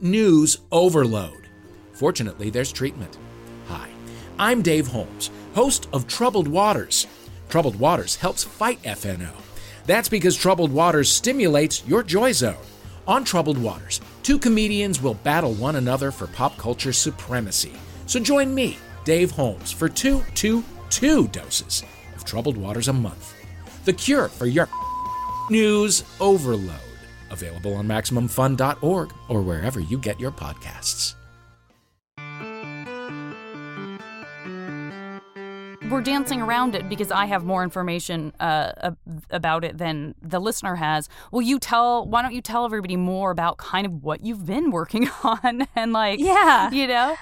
[0.00, 1.48] news overload.
[1.94, 3.18] Fortunately, there's treatment.
[3.66, 3.88] Hi,
[4.38, 7.08] I'm Dave Holmes, host of Troubled Waters.
[7.48, 9.32] Troubled Waters helps fight FNO.
[9.84, 12.54] That's because Troubled Waters stimulates your joy zone.
[13.08, 17.72] On Troubled Waters, two comedians will battle one another for pop culture supremacy.
[18.06, 21.82] So join me, Dave Holmes, for two, two, two doses
[22.14, 23.34] of Troubled Waters a month.
[23.86, 24.68] The cure for your
[25.50, 26.76] news overload.
[27.30, 31.14] Available on MaximumFun.org or wherever you get your podcasts.
[35.90, 38.92] We're dancing around it because I have more information uh,
[39.30, 41.06] about it than the listener has.
[41.32, 42.06] Will you tell?
[42.06, 45.92] Why don't you tell everybody more about kind of what you've been working on and
[45.92, 46.70] like, Yeah.
[46.70, 47.16] you know?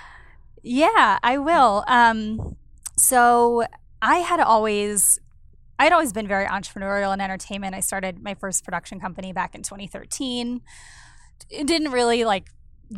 [0.62, 1.82] Yeah, I will.
[1.88, 2.56] Um,
[2.96, 3.64] so
[4.02, 5.18] I had always,
[5.80, 7.74] I'd always been very entrepreneurial in entertainment.
[7.74, 10.60] I started my first production company back in 2013.
[11.48, 12.48] It didn't really like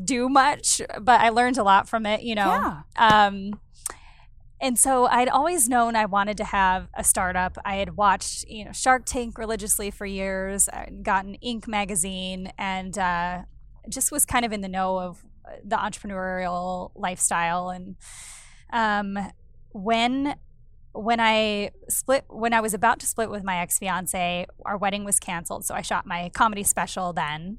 [0.04, 2.22] do much, but I learned a lot from it.
[2.22, 2.82] You know.
[2.96, 3.26] Yeah.
[3.26, 3.60] Um,
[4.60, 7.56] and so I'd always known I wanted to have a startup.
[7.64, 10.68] I had watched, you know, Shark Tank religiously for years.
[10.68, 11.68] I'd gotten Inc.
[11.68, 13.42] magazine, and uh,
[13.88, 17.70] just was kind of in the know of uh, the entrepreneurial lifestyle.
[17.70, 17.94] And
[18.72, 19.18] um,
[19.70, 20.34] when
[20.92, 25.04] when I split, when I was about to split with my ex fiance, our wedding
[25.04, 25.64] was canceled.
[25.64, 27.58] So I shot my comedy special then.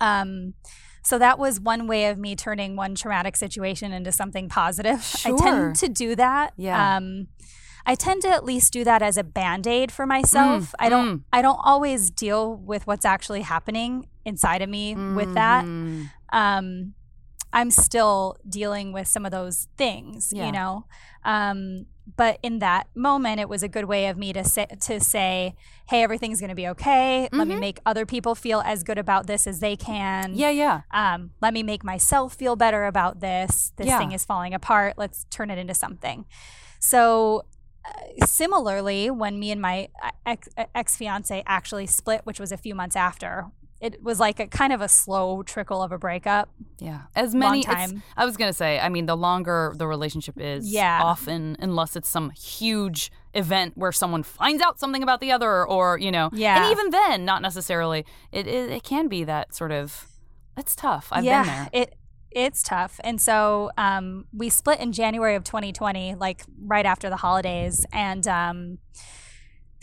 [0.00, 0.54] Um,
[1.02, 5.14] so that was one way of me turning one traumatic situation into something positive.
[5.24, 6.52] I tend to do that.
[6.56, 6.96] Yeah.
[6.96, 7.28] Um,
[7.88, 10.70] I tend to at least do that as a band-aid for myself.
[10.72, 11.22] Mm, I don't mm.
[11.32, 15.64] I don't always deal with what's actually happening inside of me with that.
[15.64, 16.10] Mhm.
[16.32, 16.94] Um,
[17.52, 20.46] I'm still dealing with some of those things, Yeah.
[20.46, 20.86] you know.
[21.24, 25.00] Um, but in that moment, it was a good way of me to say, to
[25.00, 25.54] say,
[25.88, 27.28] "Hey, everything's going to be okay.
[27.32, 27.60] Let me Mhm.
[27.60, 30.34] make other people feel as good about this as they can.
[30.34, 30.82] Yeah, yeah.
[30.92, 33.72] Um, let me make myself feel better about this.
[33.76, 33.98] This Yeah.
[33.98, 34.94] thing is falling apart.
[34.96, 36.26] Let's turn it into something."
[36.78, 37.44] So.
[37.88, 39.88] Uh, similarly, when me and my
[40.26, 43.46] ex, ex fiance actually split, which was a few months after,
[43.80, 46.48] it was like a kind of a slow trickle of a breakup.
[46.78, 47.02] Yeah.
[47.14, 48.02] As many time.
[48.16, 51.00] I was going to say, I mean, the longer the relationship is, Yeah.
[51.02, 55.98] often unless it's some huge event where someone finds out something about the other or,
[55.98, 56.30] you know.
[56.32, 56.62] Yeah.
[56.62, 58.06] And even then, not necessarily.
[58.32, 60.06] It it, it can be that sort of
[60.56, 61.08] it's tough.
[61.12, 61.68] I've yeah, been there.
[61.82, 61.94] It
[62.30, 63.00] it's tough.
[63.04, 67.86] And so um, we split in January of 2020, like right after the holidays.
[67.92, 68.78] And um,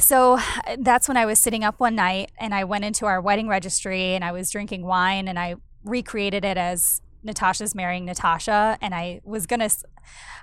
[0.04, 0.40] so
[0.80, 4.16] that's when I was sitting up one night and I went into our wedding registry
[4.16, 9.22] and I was drinking wine and I recreated it as Natasha's marrying Natasha and I
[9.24, 9.70] was gonna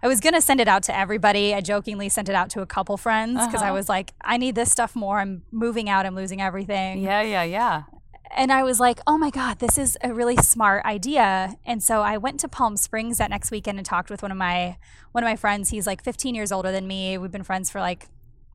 [0.02, 1.54] I was gonna send it out to everybody.
[1.54, 3.74] I jokingly sent it out to a couple friends because I Uh-huh.
[3.74, 5.18] was like, I need this stuff more.
[5.20, 6.06] I'm moving out.
[6.06, 7.82] I'm losing everything Yeah, yeah, yeah.
[8.34, 11.54] and I was like, oh my God, this is a really smart idea.
[11.66, 14.38] And so I went to Palm Springs that next weekend and talked with one of
[14.38, 14.78] my
[15.12, 15.68] one of my friends.
[15.70, 17.18] He's like 15 years older than me.
[17.18, 18.08] We've been friends for like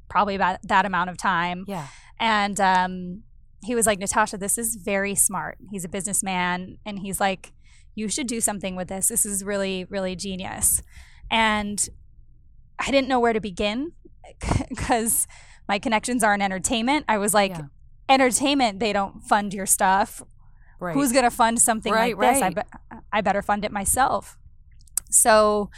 [0.10, 1.66] probably about that amount of time.
[1.68, 1.88] Yeah.
[2.20, 3.24] And um,
[3.64, 5.58] he was like, Natasha, this is very smart.
[5.72, 6.78] He's a businessman.
[6.86, 7.52] And he's like,
[7.96, 9.08] you should do something with this.
[9.08, 10.82] This is really, really genius.
[11.32, 11.88] And
[12.80, 13.94] I didn't know where to begin
[14.70, 15.28] because
[15.68, 17.06] my connections are in entertainment.
[17.08, 17.62] I was like, Yeah.
[18.10, 20.22] entertainment, they don't fund your stuff.
[20.80, 20.94] Right.
[20.94, 22.44] Who's going to fund something Right, like this?
[22.44, 24.38] I, be- I better fund it myself.
[25.10, 25.70] So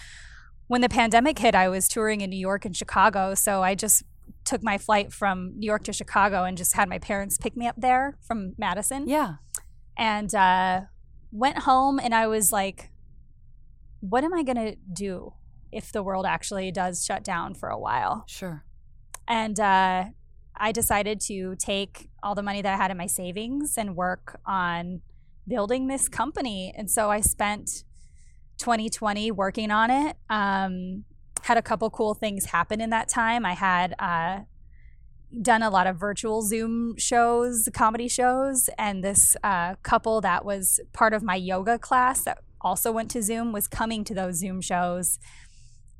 [0.67, 3.35] when the pandemic hit, I was touring in New York and Chicago.
[3.35, 4.03] So I just
[4.47, 7.67] took my flight from New York to Chicago and just had my parents pick me
[7.67, 9.35] up there from Madison yeah.
[9.97, 10.81] and uh,
[11.31, 11.99] went home.
[11.99, 12.89] And I was like,
[13.99, 15.33] what am I going to do
[15.71, 18.23] if the world actually does shut down for a while?
[18.27, 18.63] Sure.
[19.27, 20.05] And uh,
[20.55, 24.39] I decided to take all the money that I had in my savings and work
[24.45, 25.01] on
[25.45, 26.73] building this company.
[26.75, 27.83] And so I spent
[28.59, 30.15] 2020 working on it.
[30.29, 31.03] Um,
[31.47, 33.45] had a couple cool things happen in that time.
[33.45, 34.39] I had uh,
[35.41, 40.81] done a lot of virtual Zoom shows, comedy shows, and this uh, couple that was
[40.91, 44.59] part of my yoga class that also went to Zoom was coming to those Zoom
[44.59, 45.19] shows.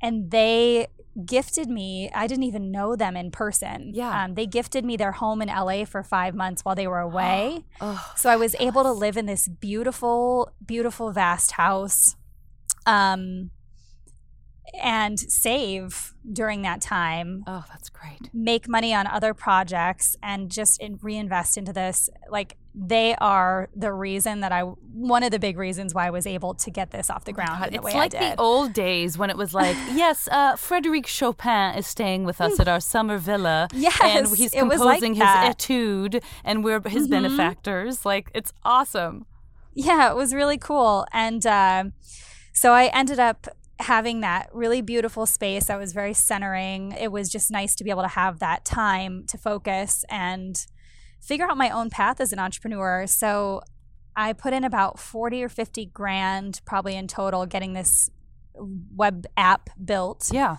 [0.02, 0.88] And they
[1.24, 3.92] gifted me, I didn't even know them in person.
[3.94, 4.24] Yeah.
[4.24, 7.64] Um, they gifted me their home in LA for five months while they were away.
[7.80, 12.16] Oh, So I was able to live in this beautiful, beautiful, vast house,
[12.84, 13.50] um,
[14.80, 17.44] and save during that time.
[17.46, 18.30] oh, that's great.
[18.34, 22.10] Make money on other projects and just in, reinvest into this.
[22.30, 26.26] Like they are the reason that I, one of the big reasons why I was
[26.26, 28.32] able to get this off the ground in the It's way like I did.
[28.38, 32.60] the old days when it was like, yes, uh, Frederic Chopin is staying with us
[32.60, 33.68] at our summer villa.
[33.72, 37.10] Yes, and he's was like composing his etude, and we're his Mhm.
[37.10, 38.04] benefactors.
[38.04, 39.26] Like, it's awesome.
[39.74, 41.06] Yeah, it was really cool.
[41.12, 41.84] And uh,
[42.52, 43.46] so I ended up
[43.80, 46.92] having that really beautiful space that was very centering.
[46.92, 50.64] It was just nice to be able to have that time to focus and
[51.20, 53.06] figure out my own path as an entrepreneur.
[53.06, 53.62] So
[54.16, 58.10] I put in about 40 or 50 grand probably in total getting this
[58.54, 60.56] web app built Yeah.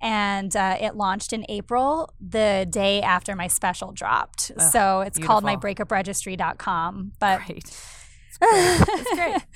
[0.00, 4.50] and uh, it launched in April, the day after my special dropped.
[4.72, 5.70] So it's called beautiful.
[5.70, 7.12] mybreakupregistry.com.
[7.20, 7.80] But Great.
[8.42, 9.36] it's great.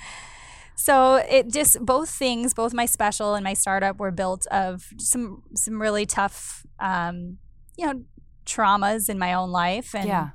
[0.85, 5.43] so it just both things, both my special and my startup, were built of some
[5.55, 7.37] some really tough, um,
[7.77, 8.03] you know,
[8.45, 10.29] traumas in my own life, and Yeah.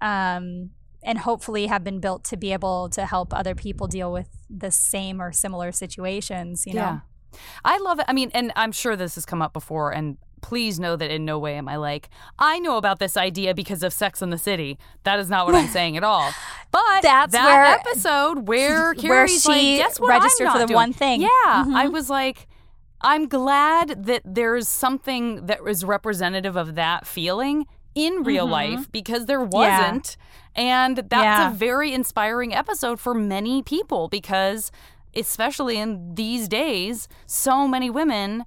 [0.00, 0.70] um,
[1.02, 4.70] and hopefully have been built to be able to help other people deal with the
[4.70, 6.64] same or similar situations.
[6.66, 6.98] You know, Yeah.
[7.64, 8.06] I love it.
[8.08, 11.24] I mean, and I'm sure this has come up before, and please know that in
[11.24, 14.36] no way am I like, I know about this idea because of Sex in the
[14.38, 14.78] City.
[15.04, 16.30] That is not what I'm saying at all.
[16.70, 20.74] But That's that where- episode where where she like, guess what registered for the doing?"
[20.76, 21.22] one thing.
[21.22, 21.28] Yeah.
[21.66, 21.74] Mhm.
[21.74, 22.46] I was like,
[23.00, 28.50] I'm glad that there's something that was representative of that feeling in real Mhm.
[28.50, 30.16] life because there wasn't.
[30.54, 31.50] And that's Yeah.
[31.50, 34.70] a very inspiring episode for many people because,
[35.16, 38.44] especially in these days, so many women,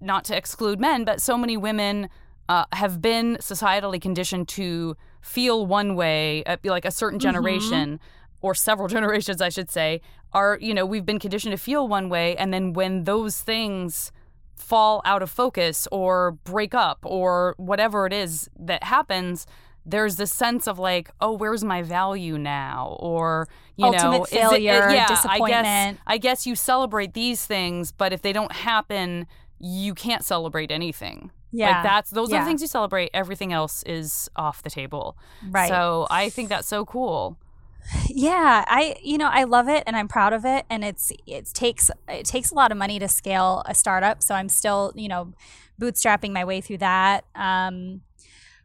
[0.00, 2.08] not to exclude men, but so many women
[2.48, 8.00] uh, have been societally conditioned to feel one way, uh, like a certain generation
[8.40, 10.00] or several generations, I should say,
[10.32, 12.36] are, you know, we've been conditioned to feel one way.
[12.36, 14.12] And then when those things
[14.56, 19.46] fall out of focus or break up or whatever it is that happens,
[19.86, 22.96] there's this sense of like, oh, where's my value now?
[23.00, 26.00] Or, you Ultimate know, is it- it- failure, yeah, I guess, disappointment.
[26.06, 29.26] I guess you celebrate these things, but if they don't happen,
[29.58, 31.30] you can't celebrate anything.
[31.50, 31.70] Yeah.
[31.76, 33.10] Like that's those are the things you celebrate.
[33.14, 35.16] Everything else is off the table.
[35.48, 35.68] Right.
[35.68, 37.38] So I think that's so cool.
[38.08, 41.46] Yeah, I you know I love it and I'm proud of it and it's it
[41.54, 45.08] takes it takes a lot of money to scale a startup so I'm still you
[45.08, 45.32] know
[45.80, 47.24] bootstrapping my way through that.
[47.34, 48.02] Um,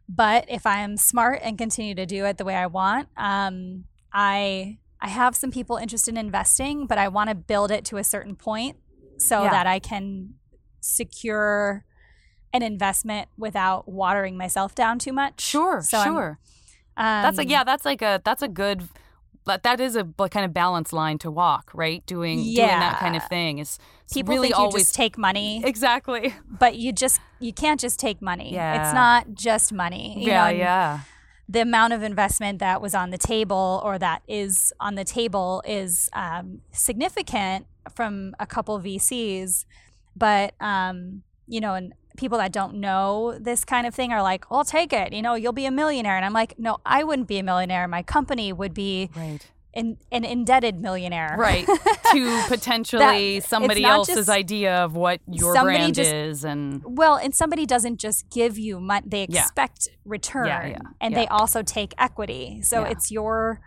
[0.08, 4.78] but if I'm smart and continue to do it the way I want, um, I
[5.00, 8.04] I have some people interested in investing, but I want to build it to a
[8.04, 8.76] certain point
[9.18, 9.50] so Yeah.
[9.50, 10.34] that I can
[10.84, 11.84] secure
[12.52, 15.40] an investment without watering myself down too much.
[15.40, 16.38] Sure, So sure.
[16.96, 18.88] that's like Um, yeah, that's like a that's a good
[19.46, 22.04] that that is a kind of balance line to walk, right?
[22.06, 23.78] Doing doing that kind of thing is
[24.12, 26.34] people really think you always just take money exactly.
[26.48, 28.84] but you just you can't just take money Yeah.
[28.84, 31.00] it's not just money you yeah, know, yeah.
[31.48, 35.62] the amount of investment that was on the table or that is on the table
[35.66, 39.64] is um, significant from a couple vcs
[40.16, 44.48] but um, you know and people that don't know this kind of thing are like
[44.50, 47.26] well take it you know you'll be a millionaire and i'm like no i wouldn't
[47.26, 49.40] be a millionaire my company would be Right.
[49.74, 51.66] an, an indebted millionaire Right.
[52.12, 57.34] to potentially it's somebody else's idea of what your brand just- is and Well, and
[57.34, 59.40] somebody doesn't just give you money; they Yeah.
[59.42, 61.18] expect return, yeah, and yeah.
[61.18, 62.62] they also take equity.
[62.62, 62.90] So Yeah.
[62.92, 63.60] it's your,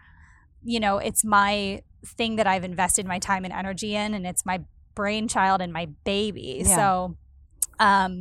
[0.63, 4.45] you know, it's my thing that I've invested my time and energy in, and it's
[4.45, 4.61] my
[4.97, 6.63] brainchild and my baby.
[6.65, 6.75] Yeah.
[6.75, 7.17] So,
[7.79, 8.13] um,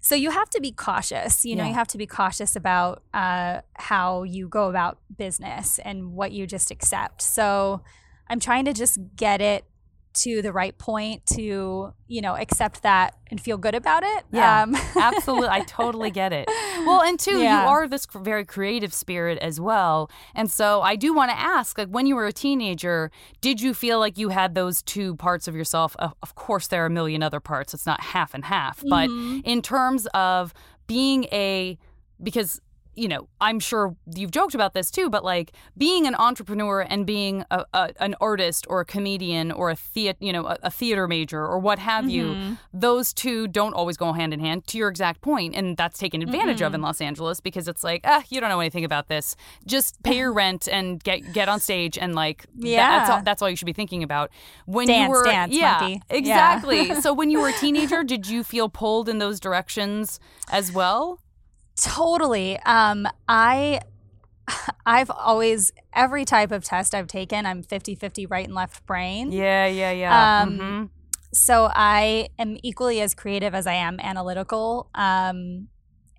[0.00, 1.44] so you have to be cautious.
[1.44, 1.70] You know, Yeah.
[1.70, 6.46] you have to be cautious about uh, how you go about business and what you
[6.46, 7.20] just accept.
[7.22, 7.82] So,
[8.30, 9.64] I'm trying to just get it
[10.22, 14.62] to the right point to you know accept that and feel good about it Yeah.
[14.62, 16.46] um, Absolutely, I totally get it.
[16.86, 17.62] Well, and two, Yeah.
[17.62, 21.76] you are this very creative spirit as well, and so I do want to ask,
[21.76, 25.46] like, when you were a teenager, did you feel like you had those two parts
[25.48, 25.94] of yourself?
[25.98, 28.82] Of, of course, there are a million other parts; it's not half and half.
[28.88, 29.42] But Mhm.
[29.44, 30.54] in terms of
[30.86, 31.76] being a,
[32.22, 32.60] because
[32.98, 37.06] you know, I'm sure you've joked about this too, but like being an entrepreneur and
[37.06, 40.70] being a, a, an artist or a comedian or a theater, you know, a, a
[40.70, 42.58] theater major or what have you, Mhm.
[42.72, 44.66] those two don't always go hand in hand.
[44.68, 48.00] To your exact point, and that's taken advantage of in Los Angeles because it's like,
[48.04, 49.36] ah, you don't know anything about this.
[49.66, 53.14] Just pay your rent and get get on stage and like, that- that's Yeah.
[53.16, 54.30] all, that's all you should be thinking about
[54.66, 56.02] when Dance, you were, dance, yeah, monkey.
[56.10, 56.16] Yeah.
[56.16, 56.94] exactly.
[57.00, 60.18] so when you were a teenager, did you feel pulled in those directions
[60.50, 61.20] as well?
[61.80, 63.80] Totally um i
[64.86, 69.66] i've always every type of test i've taken i'm 50-50 right and left brain Yeah,
[69.66, 70.42] yeah, yeah.
[70.42, 70.90] Um, Mhm.
[71.32, 75.68] so i am equally as creative as i am analytical um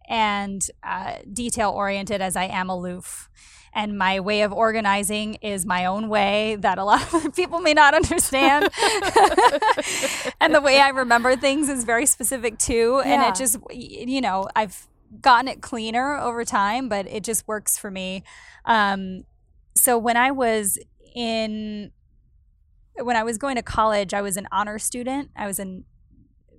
[0.08, 3.30] and uh, detail oriented as i am aloof
[3.74, 7.76] and my way of organizing is my own way that a lot of people may
[7.76, 8.67] not understand.
[10.41, 13.00] and the way I remember things is very specific too.
[13.06, 14.88] And it just, you know, I've
[15.22, 18.24] gotten it cleaner over time, but it just works for me.
[18.65, 19.24] Um,
[19.76, 20.78] so when I was
[21.15, 21.91] in,
[22.95, 25.32] when I was going to college, I was an honor student.
[25.36, 25.86] I was in,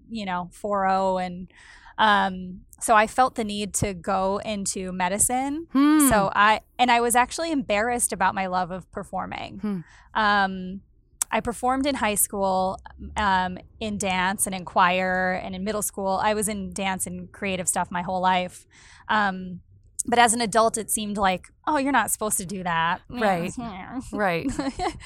[0.09, 1.53] you know, 4.0 and
[2.01, 5.67] um, so I felt the need to go into medicine.
[5.73, 6.09] Hmm.
[6.09, 9.59] So I and I was actually embarrassed about my love of performing.
[9.59, 9.81] Hmm.
[10.15, 10.81] Um,
[11.33, 12.79] I performed in high school,
[13.17, 16.21] um, in dance and in choir, and in middle school.
[16.23, 18.67] I was in dance and creative stuff my whole life.
[19.09, 19.61] Um,
[20.07, 23.53] but as an adult, it seemed like, oh, you're not supposed to do that, Right.
[24.13, 24.51] right.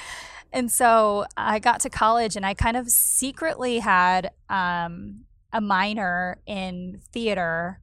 [0.53, 6.39] and so I got to college and I kind of secretly had um, a minor
[6.47, 7.81] in theater.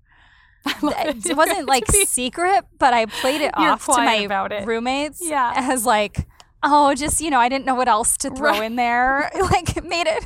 [0.83, 4.25] It wasn't like secret, but I played it You're off to my
[4.63, 5.51] roommates Yeah.
[5.55, 6.27] as like,
[6.63, 8.63] oh, just, you know, I didn't know what else to throw Right.
[8.63, 9.29] in there.
[9.51, 10.23] Like, it made it,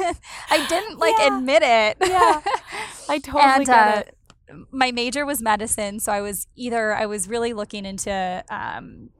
[0.50, 1.38] I didn't like Yeah.
[1.38, 1.96] admit it.
[2.00, 2.40] Yeah.
[3.08, 4.16] I totally and get uh, it.
[4.70, 8.44] my major was medicine, so I was either I was really looking into.
[8.50, 9.10] Um,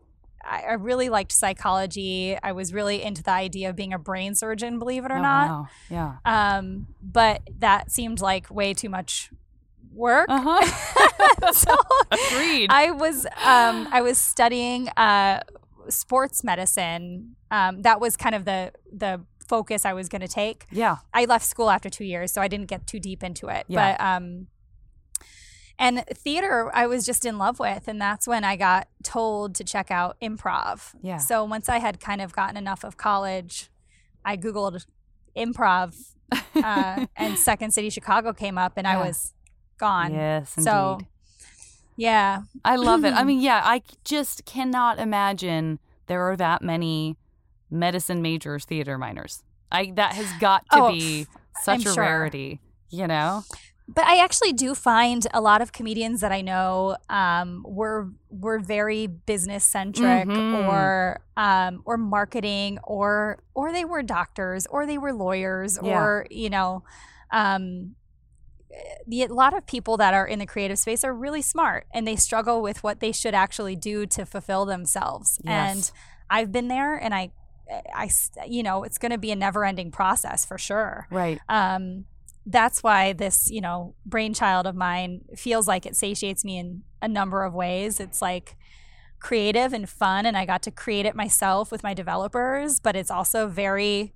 [0.46, 2.36] I, I really liked psychology.
[2.42, 5.22] I was really into the idea of being a brain surgeon, believe it or Oh,
[5.22, 5.48] not.
[5.48, 5.66] wow.
[5.90, 6.16] Yeah.
[6.26, 9.30] Um, but that seemed like way too much
[9.94, 10.26] work.
[10.28, 11.52] Uh huh.
[11.52, 11.74] so
[12.10, 12.68] Agreed.
[12.70, 15.40] I was um, I was studying uh,
[15.88, 17.36] sports medicine.
[17.50, 20.64] Um, that was kind of the the focus I was going to take.
[20.70, 20.96] yeah.
[21.12, 23.66] I left school after two years, so I didn't get too deep into it.
[23.68, 23.96] Yeah.
[23.96, 24.46] But um,
[25.78, 29.64] and theater, I was just in love with, and that's when I got told to
[29.64, 30.94] check out improv.
[31.02, 31.18] Yeah.
[31.18, 33.70] So once I had kind of gotten enough of college,
[34.24, 34.86] I googled
[35.36, 36.14] improv,
[36.54, 39.34] uh, and Second City Chicago came up, and I was
[39.78, 40.14] gone.
[40.14, 40.70] Yes, indeed.
[40.70, 40.98] So
[41.96, 42.42] Yeah.
[42.64, 43.12] I love it.
[43.14, 47.16] I mean, yeah, I just cannot imagine there are that many
[47.70, 49.42] medicine majors theater minors.
[49.72, 51.26] I that has got to Oh, be
[51.68, 52.02] I'm such a sure.
[52.04, 53.44] rarity, you know?
[53.86, 58.58] But I actually do find a lot of comedians that I know um, were were
[58.58, 60.66] very business centric Mhm.
[60.68, 65.98] or um, or marketing or or they were doctors or they were lawyers Yeah.
[65.98, 66.82] or you know
[67.30, 67.94] um,
[69.06, 72.06] the, a lot of people that are in the creative space are really smart and
[72.06, 75.40] they struggle with what they should actually do to fulfill themselves.
[75.44, 75.90] And
[76.30, 77.30] I've been there and I
[77.94, 78.10] I
[78.46, 81.06] you know it's going to be a never ending process for sure.
[81.10, 81.40] Right.
[81.48, 82.04] um,
[82.46, 87.08] that's why this you know brainchild of mine feels like it satiates me in a
[87.08, 88.00] number of ways.
[88.00, 88.56] It's like
[89.24, 93.10] creative and fun and i got to create it myself with my developers but it's
[93.10, 94.12] also very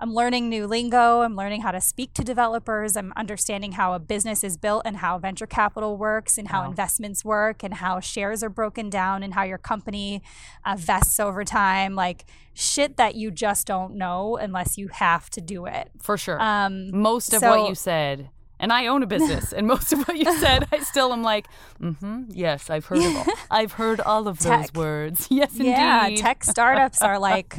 [0.00, 3.98] i'm learning new lingo i'm learning how to speak to developers i'm understanding how a
[3.98, 6.70] business is built and how venture capital works and how Wow.
[6.70, 10.22] investments work and how shares are broken down and how your company
[10.64, 12.24] uh, vests over time like
[12.54, 16.40] shit that you just don't know unless you have to do it For sure.
[16.40, 18.30] um, most of so- what you said,
[18.60, 21.46] and I own a business, and most of what you said, I still am like,
[21.80, 23.26] mm-hmm, yes, I've heard of all.
[23.50, 25.28] I've heard all of those words.
[25.30, 25.70] Yes, indeed.
[25.70, 26.18] yeah, indeed.
[26.20, 27.54] tech startups are like,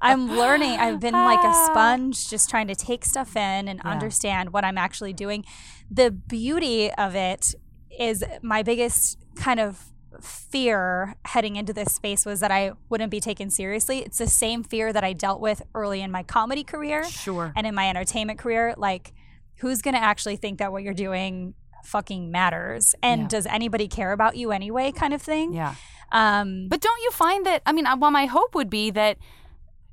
[0.00, 0.70] I'm learning.
[0.78, 3.90] I've been like a sponge, just trying to take stuff in and Yeah.
[3.90, 5.44] understand what I'm actually doing.
[5.90, 7.54] The beauty of it
[7.98, 9.84] is my biggest kind of
[10.20, 13.98] fear heading into this space was that I wouldn't be taken seriously.
[13.98, 17.52] It's the same fear that I dealt with early in my comedy career Sure.
[17.56, 18.74] and in my entertainment career.
[18.76, 19.12] Like,
[19.60, 21.54] who's going to actually think that what you're doing
[21.84, 22.94] fucking matters?
[23.02, 23.28] And Yeah.
[23.28, 24.92] does anybody care about you anyway?
[24.92, 25.52] Kind of thing.
[25.52, 25.74] Yeah.
[26.12, 27.62] Um, But don't you find that?
[27.66, 29.18] I mean, well, my hope would be that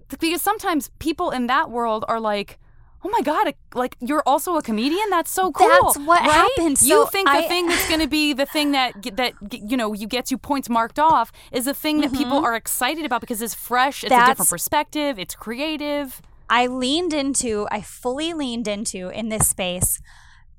[0.08, 2.58] because sometimes people in that world are like,
[3.04, 5.10] "Oh my god, like you're also a comedian?
[5.10, 6.32] That's so cool." That's what right?
[6.32, 6.82] happened.
[6.82, 9.94] You think the I- thing that's going to be the thing that that you know
[9.94, 13.42] you gets you points marked off is the thing that people are excited about because
[13.42, 14.54] it's fresh, it's a different Mm-hmm.
[14.56, 16.22] Perspective, it's creative.
[16.50, 20.00] I leaned into, I fully leaned into in this space,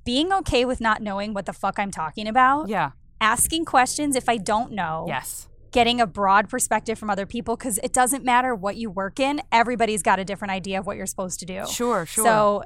[0.05, 2.91] being okay with not knowing what the fuck I'm talking about, Yeah.
[3.21, 5.49] asking questions if I don't know, Yes.
[5.73, 9.41] getting a broad perspective from other people because it doesn't matter what you work in,
[9.53, 11.67] everybody's got a different idea of what you're supposed to do.
[11.69, 12.07] Sure.
[12.07, 12.25] Sure.
[12.25, 12.63] So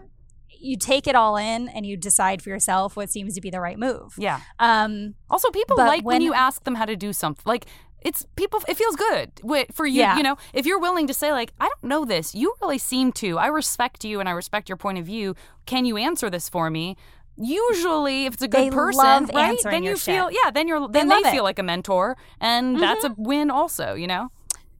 [0.62, 3.60] you take it all in and you decide for yourself what seems to be the
[3.60, 4.14] right move.
[4.18, 4.40] yeah.
[4.58, 7.42] Um, Also, people like when, when- you ask them how to do something.
[7.46, 7.66] Like
[8.02, 8.60] it's people.
[8.68, 9.32] It feels good
[9.72, 10.00] for you.
[10.00, 10.16] Yeah.
[10.16, 12.34] You know, if you're willing to say like, I don't know this.
[12.34, 13.38] You really seem to.
[13.38, 15.34] I respect you and I respect your point of view.
[15.66, 16.96] Can you answer this for me?
[17.36, 19.56] Usually, if it's a good They person, love right?
[19.64, 20.38] Then you feel shit.
[20.44, 20.50] yeah.
[20.50, 21.30] Then you're then they it.
[21.32, 23.94] feel like a mentor, and that's a win also.
[23.94, 24.30] You know.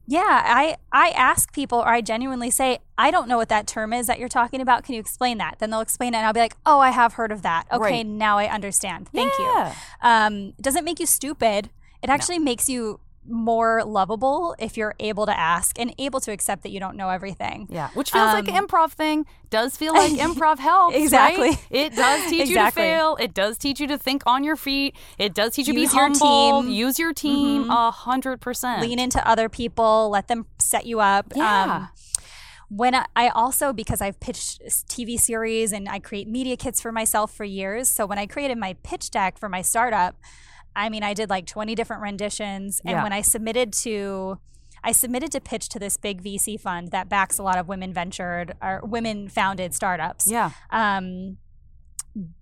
[0.07, 3.93] Yeah, I I ask people or I genuinely say, I don't know what that term
[3.93, 4.83] is that you're talking about.
[4.83, 5.57] Can you explain that?
[5.59, 7.65] Then they'll explain it and I'll be like, "Oh, I have heard of that.
[7.71, 8.05] Okay, Right.
[8.05, 9.07] now I understand.
[9.13, 9.69] Thank Yeah.
[9.69, 11.69] you." Um it doesn't make you stupid.
[12.03, 16.63] It actually makes you more lovable if you're able to ask and able to accept
[16.63, 17.67] that you don't know everything.
[17.69, 19.25] Yeah, which feels like Um, an improv thing.
[19.49, 20.95] Does feel like improv helps.
[20.95, 21.01] right?
[21.03, 21.57] Exactly.
[21.69, 22.83] It does teach Exactly.
[22.83, 23.17] you to fail.
[23.19, 24.95] It does teach you to think on your feet.
[25.19, 26.63] It does teach you to Use be your humble.
[26.63, 26.71] team.
[26.71, 28.81] Use your team a hundred percent.
[28.81, 31.31] Lean into other people, let them set you up.
[31.35, 31.63] Yeah.
[31.75, 31.89] Um,
[32.69, 36.91] when I, I also because I've pitched TV series and I create media kits for
[36.91, 37.89] myself for years.
[37.89, 40.15] So when I created my pitch deck for my startup,
[40.75, 43.03] I mean I did like 20 different renditions and Yeah.
[43.03, 44.39] when I submitted to
[44.83, 47.93] I submitted to pitch to this big VC fund that backs a lot of women
[47.93, 50.25] ventured or women founded startups.
[50.29, 50.51] Yeah.
[50.71, 51.37] Um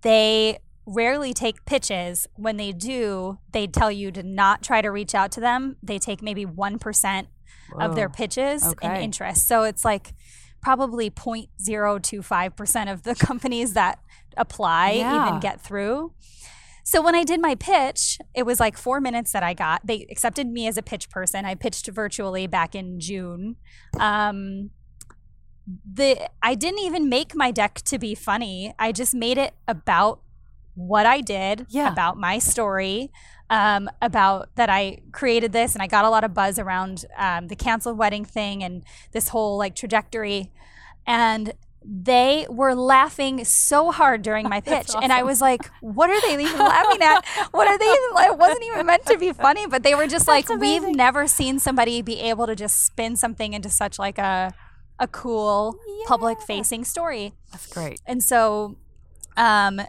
[0.02, 2.26] they rarely take pitches.
[2.34, 5.76] When they do, they tell you to not try to reach out to them.
[5.82, 7.26] They take maybe 1%
[7.78, 8.14] of their Whoa.
[8.14, 9.04] pitches and Okay.
[9.04, 9.46] interest.
[9.46, 10.12] So it's like
[10.62, 14.00] probably 0.025% of the companies that
[14.36, 15.28] apply Yeah.
[15.28, 16.12] even get through.
[16.90, 19.86] So when I did my pitch, it was like four minutes that I got.
[19.86, 21.44] They accepted me as a pitch person.
[21.44, 23.54] I pitched virtually back in June.
[24.00, 24.70] Um,
[25.88, 28.74] the I didn't even make my deck to be funny.
[28.76, 30.18] I just made it about
[30.74, 31.92] what I did, Yeah.
[31.92, 33.12] about my story,
[33.50, 37.46] um, about that I created this, and I got a lot of buzz around um,
[37.46, 38.82] the canceled wedding thing and
[39.12, 40.50] this whole like trajectory,
[41.06, 41.52] and
[41.82, 46.20] they were laughing so hard during my pitch, That's and I was like, "What are
[46.20, 47.24] they even laughing at?
[47.52, 47.86] What are they?
[47.86, 51.26] Even, it wasn't even meant to be funny, but they were just like, we've never
[51.26, 54.52] seen somebody be able to just spin something into such like a
[54.98, 55.76] a cool
[56.06, 58.00] public facing story." That's great.
[58.06, 58.76] And so
[59.36, 59.80] um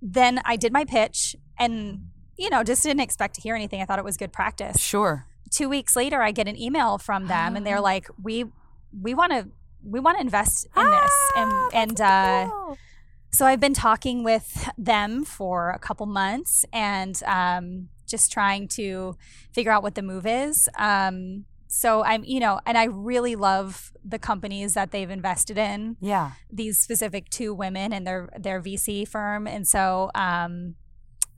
[0.00, 2.08] then I did my pitch and
[2.38, 3.82] you know, just didn't expect to hear anything.
[3.82, 4.80] I thought it was good practice.
[4.80, 5.26] Sure.
[5.50, 8.46] 2 weeks later I get an email from them and they're like, "We
[8.98, 9.48] we want to
[9.84, 12.50] we want to invest in this." Ah, And and uh
[13.30, 19.16] so I've been talking with them for a couple months and um just trying to
[19.52, 20.68] figure out what the move is.
[20.76, 25.96] Um, so I'm, you know, and I really love the companies that they've invested in.
[25.98, 26.32] Yeah.
[26.52, 30.74] These specific two women and their their VC firm, and so um,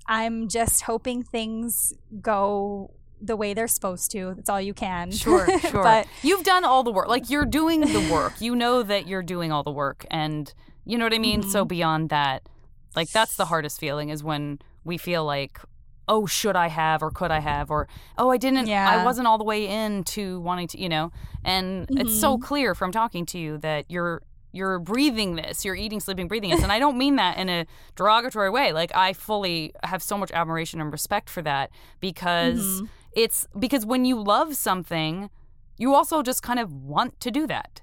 [0.09, 2.91] I'm just hoping things go
[3.27, 4.35] the way they're supposed to.
[4.35, 5.11] That's all you can.
[5.11, 5.83] Sure, sure.
[5.83, 7.09] but you've done all the work.
[7.09, 8.41] Like you're doing the work.
[8.41, 10.53] You know that you're doing all the work and
[10.85, 11.41] you know what I mean?
[11.41, 11.51] Mm-hmm.
[11.51, 12.49] So beyond that,
[12.95, 15.59] like that's the hardest feeling is when we feel like
[16.07, 18.87] oh should i have or could i have or oh i didn't yeah.
[18.91, 21.11] i wasn't all the way into wanting to you know
[21.43, 22.45] and it's so Mm-hmm.
[22.45, 24.21] clear from talking to you that you're
[24.53, 27.67] you're breathing this you're eating sleeping breathing this and i don't mean that in a
[27.97, 31.71] derogatory way like i fully have so much admiration and respect for that
[32.01, 32.87] because Mm-hmm.
[33.17, 35.31] It's because when you love something
[35.77, 37.81] you also just kind of want to do that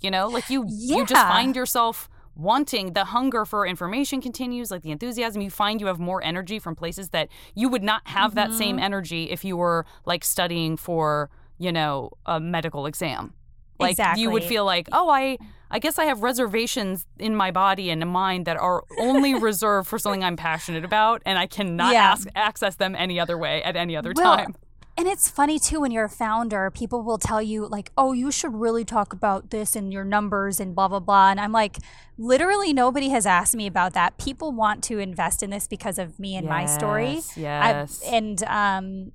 [0.00, 0.28] you know?
[0.28, 5.42] Like you you just find yourself wanting the hunger for information continues like the enthusiasm
[5.42, 8.76] you find you have more energy from places that you would not have that same
[8.76, 8.84] Mm-hmm.
[8.84, 13.34] energy if you were like studying for you know a medical exam.
[13.78, 15.38] Like you would feel like oh i
[15.70, 19.98] i guess i have reservations in my body and mind that are only reserved for
[19.98, 22.10] something i'm passionate about and i cannot Yeah.
[22.12, 24.54] ask, access them any other way at any other Well, time
[24.96, 28.30] And it's funny too when you're a founder, people will tell you like, "Oh, you
[28.30, 31.78] should really talk about this and your numbers and blah blah blah." And I'm like,
[32.18, 34.18] literally nobody has asked me about that.
[34.18, 37.20] People want to invest in this because of me and my story.
[37.36, 38.02] Yes, I- yes.
[38.04, 39.12] and um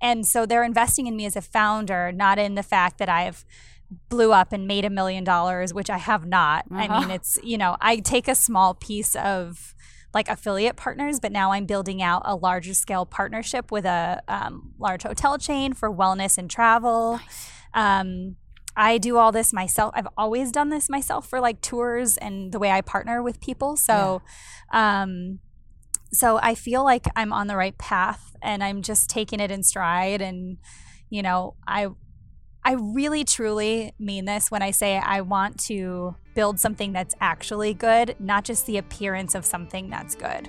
[0.00, 3.44] and so they're investing in me as a founder, not in the fact that I've
[4.08, 6.64] blew up and made a million dollars, which I have not.
[6.72, 7.00] I Uh-huh.
[7.02, 9.75] mean, it's, you know, I take a small piece of
[10.16, 14.72] like affiliate partners, but now I'm building out a larger scale partnership with a um,
[14.78, 17.20] large hotel chain for wellness and travel.
[17.74, 18.36] Um,
[18.74, 19.92] I do all this myself.
[19.94, 23.76] I've always done this myself for like tours and the way I partner with people.
[23.76, 24.22] So,
[24.72, 25.40] um,
[26.14, 29.62] so I feel like I'm on the right path and I'm just taking it in
[29.62, 30.22] stride.
[30.22, 30.56] And,
[31.10, 31.88] you know, I,
[32.64, 37.74] I really truly mean this when I say I want to build something that's actually
[37.74, 40.48] good, not just the appearance of something that's good.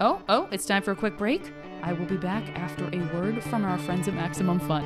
[0.00, 1.50] Oh, oh, it's time for a quick break.
[1.82, 4.84] I will be back after a word from our friends at Maximum Fun.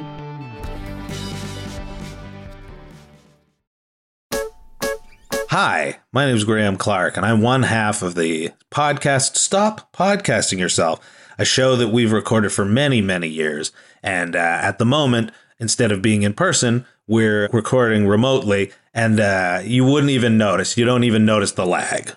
[5.50, 10.58] Hi, my name is Graham Clark, and I'm one half of the podcast Stop Podcasting
[10.58, 11.00] Yourself,
[11.38, 13.72] a show that we've recorded for many, many years.
[14.02, 19.60] And uh, at the moment, instead of being in person, we're recording remotely, and uh,
[19.64, 20.76] you wouldn't even notice.
[20.76, 22.14] You don't even notice the lag.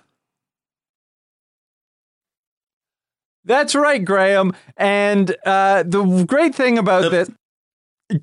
[3.45, 4.53] That's right, Graham.
[4.77, 7.29] And uh, the great thing about The- this.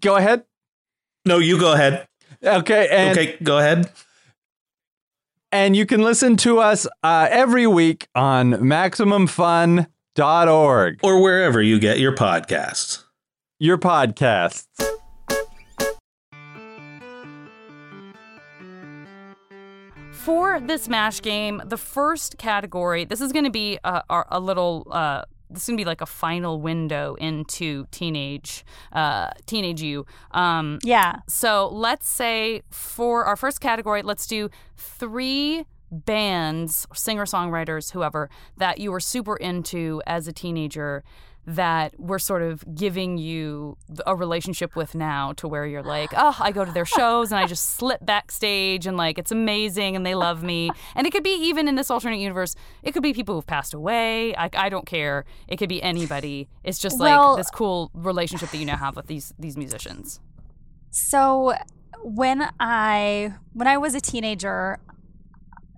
[0.01, 0.45] Go ahead.
[1.25, 2.07] No, you go ahead.
[2.45, 2.89] Okay.
[2.91, 3.91] And, okay, go ahead.
[5.51, 11.99] and you can listen to us uh, every week on MaximumFun.org, Or wherever you get
[11.99, 13.05] your podcasts.
[13.59, 14.67] your podcasts.
[20.27, 24.41] For this MASH game, the first category, this is going to be a, a, a
[24.41, 24.85] little.
[24.91, 30.05] Uh, this is gonna be like a final window into teenage, uh, teenage you.
[30.33, 31.21] Um, Yeah.
[31.29, 38.81] So let's say for our first category, let's do three bands, singer songwriters, whoever, that
[38.81, 41.05] you were super into as a teenager
[41.47, 46.37] that we're sort of giving you a relationship with now to where you're like, oh,
[46.41, 50.05] I go to their shows and I just slip backstage and like it's amazing and
[50.05, 50.71] they love me.
[50.95, 53.75] And it could be even in this alternate universe, it could be people who've passed
[53.75, 54.35] away.
[54.37, 55.25] I, I don't care.
[55.47, 56.49] It could be anybody.
[56.65, 60.21] It's just like Well- this cool relationship that you now have with these these musicians.
[60.91, 61.55] So
[62.03, 64.79] when I when I was a teenager,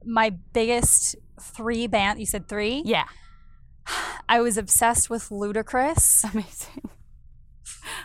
[0.05, 2.83] my biggest three band you said three?
[2.87, 3.05] Yeah.
[4.29, 6.25] I was obsessed with Ludacris.
[6.33, 6.91] Amazing.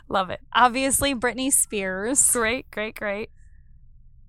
[0.08, 0.42] Love it.
[0.54, 2.32] Obviously Britney Spears.
[2.32, 3.30] Great, great, great.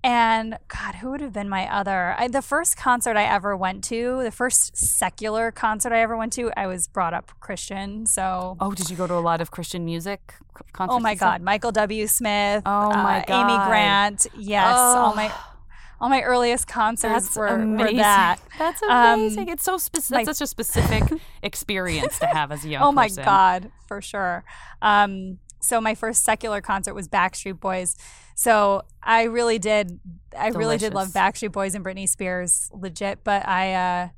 [0.03, 2.15] And God, who would have been my other?
[2.19, 6.35] I, the first concert I ever went to, the first secular concert I ever went
[6.35, 8.05] to, I was brought up Christian.
[8.05, 10.35] So, Oh, did you go to a lot of Christian music
[10.75, 10.95] concerts?
[10.95, 11.15] oh my?
[11.15, 12.07] God, Michael W.
[12.07, 12.63] Smith.
[12.67, 13.51] Oh my uh, God.
[13.51, 14.27] Amy Grant.
[14.37, 15.54] Yes, all my Oh.
[16.05, 18.37] All my earliest concerts That's were, were that.
[18.59, 19.49] That's Um, amazing.
[19.49, 20.27] it's so specific.
[20.27, 21.03] That's such a specific
[21.43, 22.89] experience to have as a young person.
[22.89, 23.25] oh my person.
[23.25, 24.45] god for sure
[24.83, 27.97] um so my first secular concert was backstreet boys
[28.35, 29.99] so i really did
[30.39, 34.09] i really did love backstreet boys and britney spears legit but i uh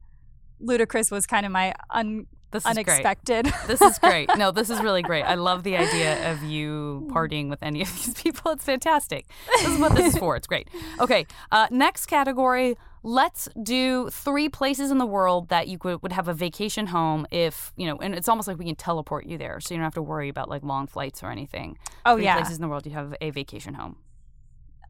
[0.61, 2.27] ludacris was kind of my un-
[2.57, 3.07] This is great.
[3.67, 4.31] This is great.
[4.37, 5.23] No, this is really great.
[5.23, 8.53] I love the idea of you partying with any of these people.
[8.53, 9.27] It's fantastic.
[9.59, 10.37] This is what this is for.
[10.37, 10.69] It's great.
[11.01, 12.77] Okay, uh, next category
[13.09, 17.25] Let's do three places in the world that you could would have a vacation home
[17.31, 19.85] if you know, and it's almost like we can teleport you there, so you don't
[19.85, 21.79] have to worry about like long flights or anything.
[22.05, 22.35] Oh three yeah.
[22.35, 23.99] places in the world you have a vacation home.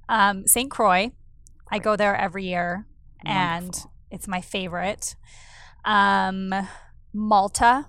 [0.09, 0.71] Um, St.
[0.71, 1.11] Croix.
[1.71, 2.87] I go there every year,
[3.23, 3.79] and
[4.11, 5.15] it's my favorite.
[5.85, 6.55] Um,
[7.17, 7.87] Malta.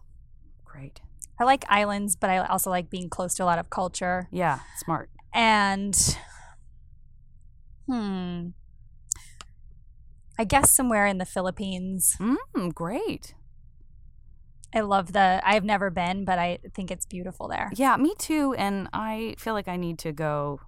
[0.63, 1.01] Great.
[1.39, 4.27] I like islands, but I also like being close to a lot of culture.
[4.31, 5.09] Yeah, smart.
[5.33, 6.17] And
[7.87, 8.47] hmm,
[10.39, 12.15] I guess somewhere in the Philippines.
[12.19, 13.35] Mm, great.
[14.73, 15.41] I love the.
[15.43, 17.69] I've never been, but I think it's beautiful there.
[17.75, 18.53] Yeah, me too.
[18.57, 20.61] And I feel like I need to go.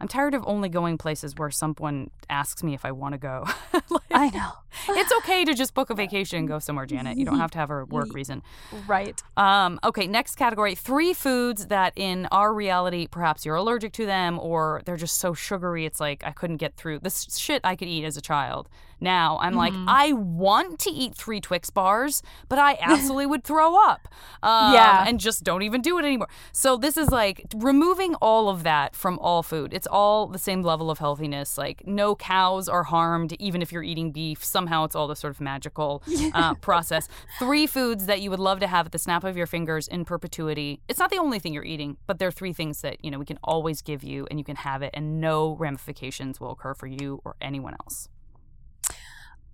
[0.00, 3.44] I'm tired of only going places where someone asks me if I want to go.
[3.90, 4.52] Like, I know.
[4.90, 7.18] it's okay to just book a vacation and go somewhere, Janet.
[7.18, 8.42] You don't have to have a work reason.
[8.86, 9.20] Right.
[9.36, 14.38] Um, okay, next category three foods that in our reality, perhaps you're allergic to them
[14.38, 17.88] or they're just so sugary, it's like I couldn't get through this shit I could
[17.88, 18.68] eat as a child.
[19.00, 19.88] Now I'm like, Mm-hmm.
[19.88, 24.08] I want to eat three Twix bars, but I absolutely would throw up.
[24.42, 25.04] Um, Yeah.
[25.06, 26.28] And just don't even do it anymore.
[26.52, 29.72] So this is like removing all of that from all food.
[29.72, 31.56] It's all the same level of healthiness.
[31.56, 34.44] Like no cows are harmed, even if you're eating beef.
[34.44, 36.02] Somehow it's all this sort of magical
[36.34, 37.08] uh, process.
[37.38, 40.04] Three foods that you would love to have at the snap of your fingers in
[40.04, 40.80] perpetuity.
[40.88, 43.18] It's not the only thing you're eating, but there are three things that you know
[43.18, 46.74] we can always give you, and you can have it, and no ramifications will occur
[46.74, 48.08] for you or anyone else.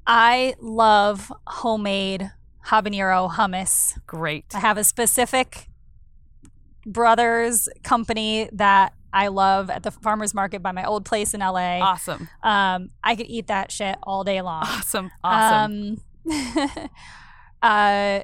[0.06, 2.30] I love homemade
[2.66, 3.98] habanero hummus.
[4.06, 4.46] Great.
[4.54, 5.68] I have a specific
[6.84, 11.78] brothers company that I love at the farmers market by my old place in LA.
[11.80, 12.28] Awesome.
[12.42, 14.62] Um, I could eat that shit all day long.
[14.64, 15.10] Awesome.
[15.24, 16.02] Awesome.
[16.30, 16.88] Um,
[17.62, 18.20] uh,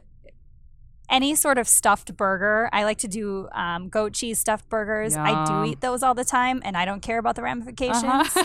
[1.08, 2.68] any sort of stuffed burger.
[2.72, 5.16] I like to do um, goat cheese stuffed burgers.
[5.16, 8.02] I do eat those all the time, and I don't care about the ramifications.
[8.04, 8.44] Uh-huh.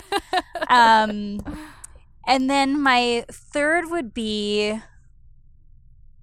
[2.28, 4.78] and then my third would be,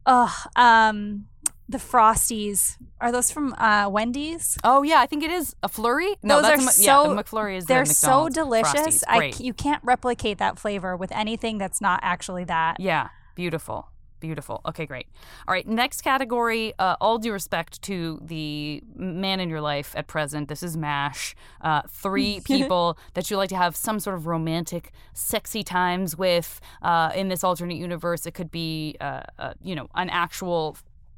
[0.06, 1.26] oh, um,
[1.68, 2.78] the Frosties.
[3.02, 4.58] Are those from uh, Wendy's?
[4.64, 6.16] oh yeah, I think it is a flurry.
[6.24, 9.04] No, Those that's are a, Mc- yeah, so- the McFlurry is They're the so delicious.
[9.08, 12.80] I you can't replicate that flavor with anything that's not actually that.
[12.80, 13.90] Yeah, beautiful.
[14.20, 14.62] Beautiful.
[14.66, 15.08] Okay, great.
[15.48, 16.74] All right, next category.
[16.80, 21.36] Uh, all due respect to the man in your life at present, this is MASH.
[21.62, 26.62] Uh, three people that you like to have some sort of romantic, sexy times with
[26.82, 28.26] uh, in this alternate universe.
[28.26, 30.78] It could be, uh, uh, you know, an actual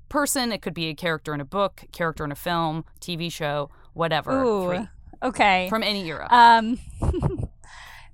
[0.09, 0.51] person.
[0.51, 4.43] It could be a character in a book, character in a film, TV show, whatever.
[4.43, 4.67] Ooh.
[4.67, 4.87] Three.
[5.23, 5.67] Okay.
[5.69, 6.27] From any era.
[6.29, 6.79] Um,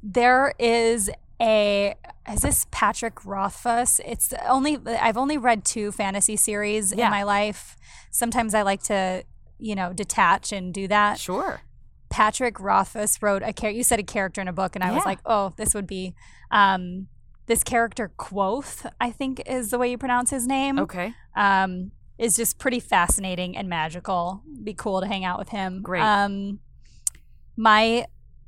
[0.03, 1.09] there is
[1.41, 1.95] a
[2.31, 3.99] is this Patrick Rothfuss?
[4.05, 7.05] It's only I've only read two fantasy series Yeah.
[7.05, 7.75] in my life.
[8.11, 9.23] Sometimes I like to
[9.59, 11.19] you know detach and do that.
[11.19, 11.61] sure.
[12.09, 13.71] Patrick Rothfuss wrote a character.
[13.71, 16.13] You said a character in a book, and I was like, oh, this would be.
[16.51, 17.07] Um,
[17.47, 20.77] this character Kvothe, I think is the way you pronounce his name.
[20.77, 21.13] Okay.
[21.36, 24.43] Um, is just pretty fascinating and magical.
[24.63, 25.81] Be cool to hang out with him.
[25.81, 26.03] Great.
[26.03, 26.59] Um,
[27.57, 28.05] my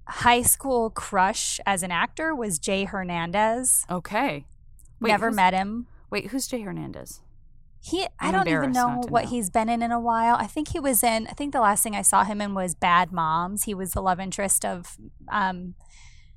[0.08, 3.86] high school crush as an actor was Jay Hernandez.
[3.90, 4.46] Okay.
[5.00, 5.88] Wait, Never met him.
[6.10, 7.22] Wait, who's Jay Hernandez?
[7.82, 9.30] He, I I'm don't even know not what know.
[9.30, 10.36] he's been in in a while.
[10.36, 11.28] I think he was in.
[11.28, 13.64] I think the last thing I saw him in was Bad Moms.
[13.66, 14.98] He was the love interest of
[15.30, 15.76] um,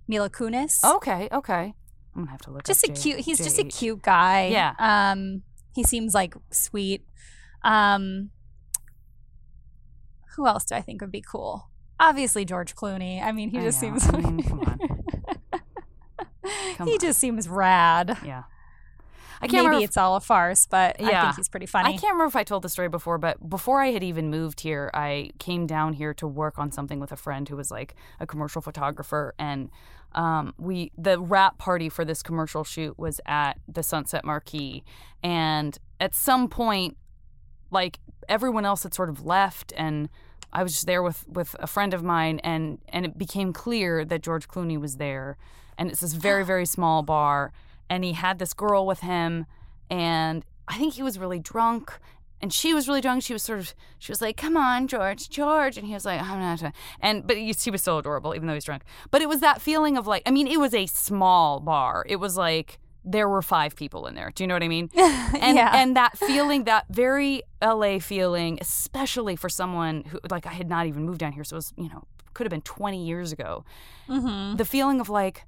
[0.07, 0.85] Mila Kunis.
[0.85, 1.73] Okay, okay.
[2.14, 2.64] I'm gonna have to look.
[2.64, 3.21] just a J- cute.
[3.21, 4.49] He's just a cute guy.
[4.49, 4.75] Yeah.
[4.79, 5.43] Um,
[5.75, 7.07] he seems like sweet.
[7.62, 8.31] Um,
[10.37, 11.68] who else do I think would be cool?
[12.01, 13.22] Obviously George Clooney.
[13.22, 13.99] I mean, he I just know.
[13.99, 14.09] seems.
[14.09, 14.78] I mean, come on.
[16.76, 16.99] Come he on.
[17.01, 18.16] just seems rad.
[18.24, 18.44] Yeah.
[19.40, 21.22] I can't Maybe if- it's all a farce, but I Yeah.
[21.24, 21.90] think he's pretty funny.
[21.90, 24.61] I can't remember if I told the story before, but before I had even moved
[24.61, 27.94] here, I came down here to work on something with a friend who was like
[28.18, 29.70] a commercial photographer, and
[30.12, 34.82] um, we the wrap party for this commercial shoot was at the Sunset Marquis,
[35.22, 36.96] and at some point,
[37.70, 40.09] like everyone else had sort of left, and
[40.53, 44.05] I was just there with with a friend of mine, and and it became clear
[44.05, 45.36] that George Clooney was there,
[45.76, 47.53] and it's this very very small bar,
[47.90, 49.46] and he had this girl with him,
[49.90, 51.99] and I think he was really drunk.
[52.40, 53.24] And she was really drunk.
[53.24, 56.22] She was sort of, she was like, "Come on, George, George," and he was like,
[56.22, 58.84] "I'm not." And but he, he was still adorable, even though he's drunk.
[59.11, 62.07] But it was that feeling of like, I mean, it was a small bar.
[62.09, 62.78] It was like
[63.11, 64.31] there were five people in there.
[64.35, 64.91] Do you know what I mean?
[64.97, 65.73] and yeah.
[65.75, 70.87] and that feeling, that very LA feeling, especially for someone who like I had not
[70.87, 72.05] even moved down here, so it was you know
[72.35, 73.65] could have been 20 years ago.
[74.07, 75.45] hmm The feeling of like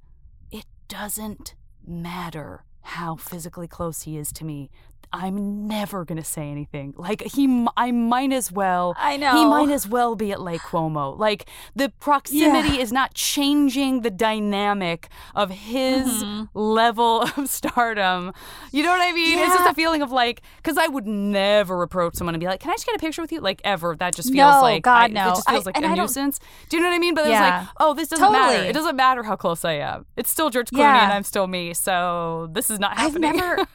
[0.51, 1.55] it doesn't
[1.85, 4.69] matter how physically close he is to me.
[5.13, 6.93] I'm never gonna say anything.
[6.97, 8.95] Like he, I might as well.
[8.97, 11.17] I know He might as well be at Lake Como.
[11.17, 12.81] Like the proximity Yeah.
[12.81, 16.49] is not changing the dynamic of his Mhm.
[16.53, 18.33] level of stardom.
[18.71, 19.37] You know what I mean?
[19.39, 22.59] It's just a feeling of like, because I would never approach someone and be like,
[22.61, 23.95] "Can I just get a picture with you?" Like ever.
[23.95, 25.27] That just feels No, like God, I- no.
[25.27, 26.39] It just feels I- like a nuisance.
[26.69, 27.13] Do you know what I mean?
[27.15, 27.41] But it Yeah.
[27.59, 28.51] was like, oh, this doesn't matter.
[28.53, 28.67] Totally.
[28.69, 30.05] It doesn't matter how close I am.
[30.15, 31.03] It's still George Clooney Yeah.
[31.03, 31.73] and I'm still me.
[31.73, 33.31] So this is not happening.
[33.31, 33.67] I've never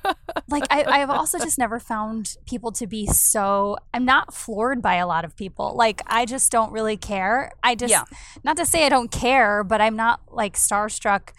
[0.48, 4.96] like I, I've also just never found people to be so I'm not floored by
[4.96, 5.74] a lot of people.
[5.76, 7.52] Like I just don't really care.
[7.62, 8.04] I just Yeah.
[8.44, 11.30] not to say I don't care, but I'm not like starstruck.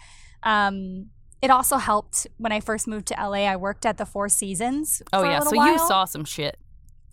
[0.42, 1.06] Um
[1.40, 3.46] it also helped when I first moved to LA.
[3.46, 5.02] I worked at the Four Seasons.
[5.12, 5.40] oh yeah.
[5.40, 6.58] So you saw some shit.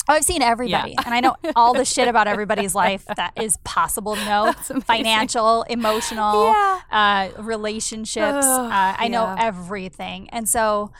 [0.07, 3.57] Oh, I've seen everybody, and I know all the shit about everybody's life that is
[3.63, 4.51] possible to know.
[4.85, 6.79] Financial, emotional, Yeah.
[6.91, 8.45] uh, relationships.
[8.45, 8.69] Uh,
[8.99, 10.91] I know everything, and so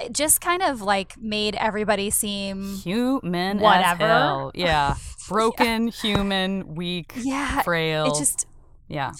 [0.00, 4.50] it just kind of like made everybody seem Human Whatever.
[4.54, 4.96] Yeah.
[5.28, 7.62] Broken, human, weak, yeah.
[7.62, 8.06] frail.
[8.06, 8.46] It just
[8.88, 9.12] yeah.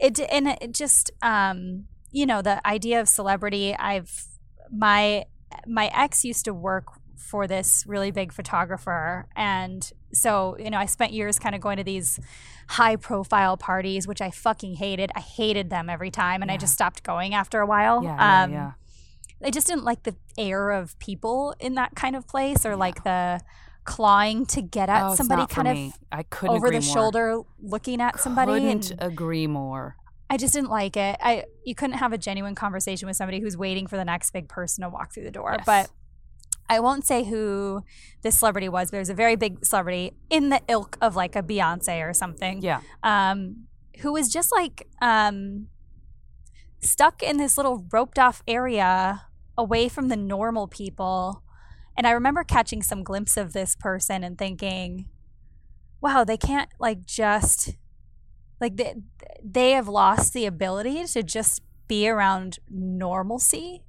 [0.00, 3.74] it and it just um you know the idea of celebrity.
[3.74, 4.26] I've
[4.70, 5.24] my
[5.66, 10.86] my ex used to work for this really big photographer and so you know i
[10.86, 12.18] spent years kind of going to these
[12.68, 16.72] high profile parties which i fucking hated i hated them every time and i just
[16.72, 18.16] stopped going after a while Yeah.
[18.16, 18.42] Yeah.
[18.42, 18.70] um yeah.
[19.44, 23.04] I just didn't like the air of people in that kind of place or like
[23.04, 23.40] the
[23.84, 25.92] clawing to get at Oh, somebody kind of me.
[26.12, 26.82] I couldn't over the more.
[26.82, 29.96] shoulder looking at somebody I Couldn't agree more.
[30.28, 31.16] I just didn't like it.
[31.20, 34.48] I you couldn't have a genuine conversation with somebody who's waiting for the next big
[34.48, 35.54] person to walk through the door.
[35.56, 35.64] Yes.
[35.66, 35.90] But
[36.68, 37.82] I won't say who
[38.22, 41.34] this celebrity was, but it was a very big celebrity in the ilk of like
[41.34, 42.62] a Beyonce or something.
[42.62, 42.82] Yeah.
[43.02, 43.64] Um,
[44.00, 45.66] who was just like um
[46.80, 49.22] stuck in this little roped off area
[49.60, 51.42] away from the normal people.
[51.96, 55.06] And I remember catching some glimpse of this person and thinking,
[56.00, 57.76] wow, they can't like just
[58.60, 58.94] like they,
[59.42, 63.82] they have lost the ability to just be around normalcy.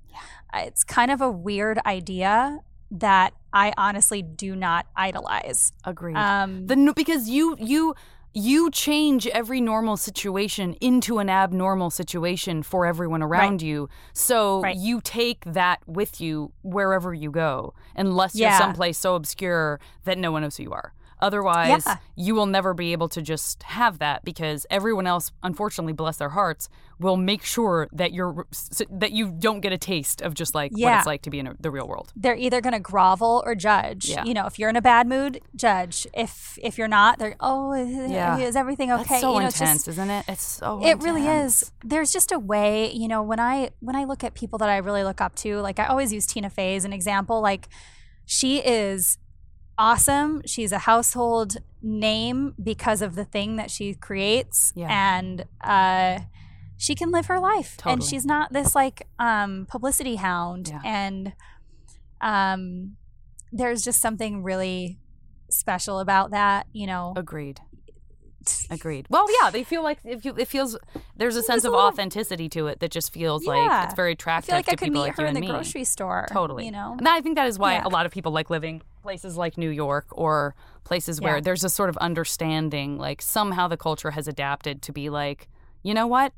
[0.54, 2.60] Uh, It's kind of a weird idea
[2.92, 5.72] that I honestly do not idolize.
[5.86, 6.18] Agreed.
[6.18, 7.96] Um, the because you you
[8.34, 13.90] you change every normal situation into an abnormal situation for everyone around you.
[14.14, 14.76] So Right.
[14.78, 20.32] you take that with you wherever you go, unless you're someplace so obscure that no
[20.32, 20.94] one knows who you are.
[21.22, 21.98] Otherwise, Yeah.
[22.16, 26.30] you will never be able to just have that because everyone else, unfortunately, bless their
[26.30, 26.68] hearts,
[27.00, 28.46] will make sure that you're
[28.90, 31.48] that you don't get a taste of just like what it's like to be in
[31.48, 32.12] a, the real world.
[32.16, 34.10] they're either going to grovel or judge.
[34.10, 34.24] Yeah.
[34.24, 36.06] You know, if you're in a bad mood, judge.
[36.14, 38.38] If if you're not, they're oh, is, Yeah.
[38.38, 39.04] is everything okay?
[39.04, 40.26] That's so you know, it's just- intense, isn't it?
[40.28, 44.04] It's so it really is there's just a way you know when i when i
[44.04, 46.76] look at people that i really look up to like i always use tina fey
[46.76, 47.68] as an example like
[48.26, 49.18] she is
[49.82, 54.88] awesome she's a household name because of the thing that she creates Yeah.
[55.18, 56.20] and uh
[56.78, 60.82] she can live her life and she's not this like um publicity hound Yeah.
[60.86, 61.34] and
[62.22, 62.96] um
[63.52, 65.00] there's just something really
[65.50, 67.60] special about that you know Agreed.
[68.72, 69.06] Agreed.
[69.08, 70.76] Well, yeah, they feel like if you, it feels
[71.16, 74.14] there's a sense a of little- authenticity to it that just feels like it's very
[74.14, 74.50] attractive.
[74.50, 75.48] i feel like i could meet like her in the me.
[75.48, 76.66] grocery store Totally.
[76.66, 77.86] you know And I think that is why Yeah.
[77.86, 81.42] a lot of people like living places like New York or places where Yeah.
[81.42, 85.48] there's a sort of understanding, like somehow the culture has adapted to be like,
[85.84, 86.34] you know what?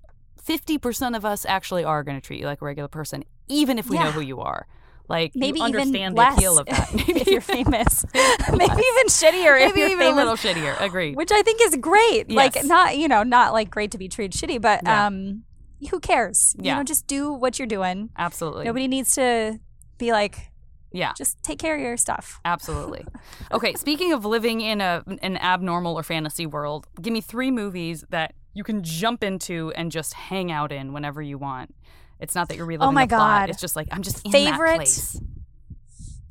[0.46, 3.90] 50% of us actually are going to treat you like a regular person, even if
[3.90, 4.68] we know who you are.
[5.10, 6.90] Like, maybe you even understand less the appeal of that.
[6.94, 8.06] if you're famous.
[8.14, 10.14] maybe even shittier if Maybe you're even famous.
[10.14, 10.80] a little shittier.
[10.82, 11.14] Agree.
[11.14, 12.32] which I think is great.
[12.32, 15.08] Like not you know not like great to be treated shitty, but Yeah.
[15.08, 15.44] um,
[15.92, 16.56] who cares?
[16.58, 16.72] Yeah.
[16.74, 18.10] You know, just do what you're doing.
[18.18, 18.64] Absolutely.
[18.66, 19.60] Nobody needs to
[19.98, 20.52] be like,
[20.94, 21.12] yeah.
[21.18, 22.40] just take care of your stuff.
[22.46, 23.06] Absolutely.
[23.52, 28.04] Okay, speaking of living in a an abnormal or fantasy world, give me three movies
[28.10, 31.74] that you can jump into and just hang out in whenever you want.
[32.20, 33.42] It's not that you're reliving Oh my the plot.
[33.42, 33.50] God.
[33.50, 34.70] It's just like I'm just in Favorite?
[34.70, 35.20] that place.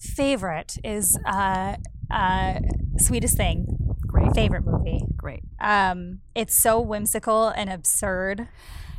[0.01, 1.77] Favorite is uh,
[2.11, 2.55] uh,
[2.99, 3.67] sweetest thing.
[4.07, 5.01] Great, Favorite movie.
[5.17, 5.43] great.
[5.61, 8.49] Um, it's so whimsical and absurd.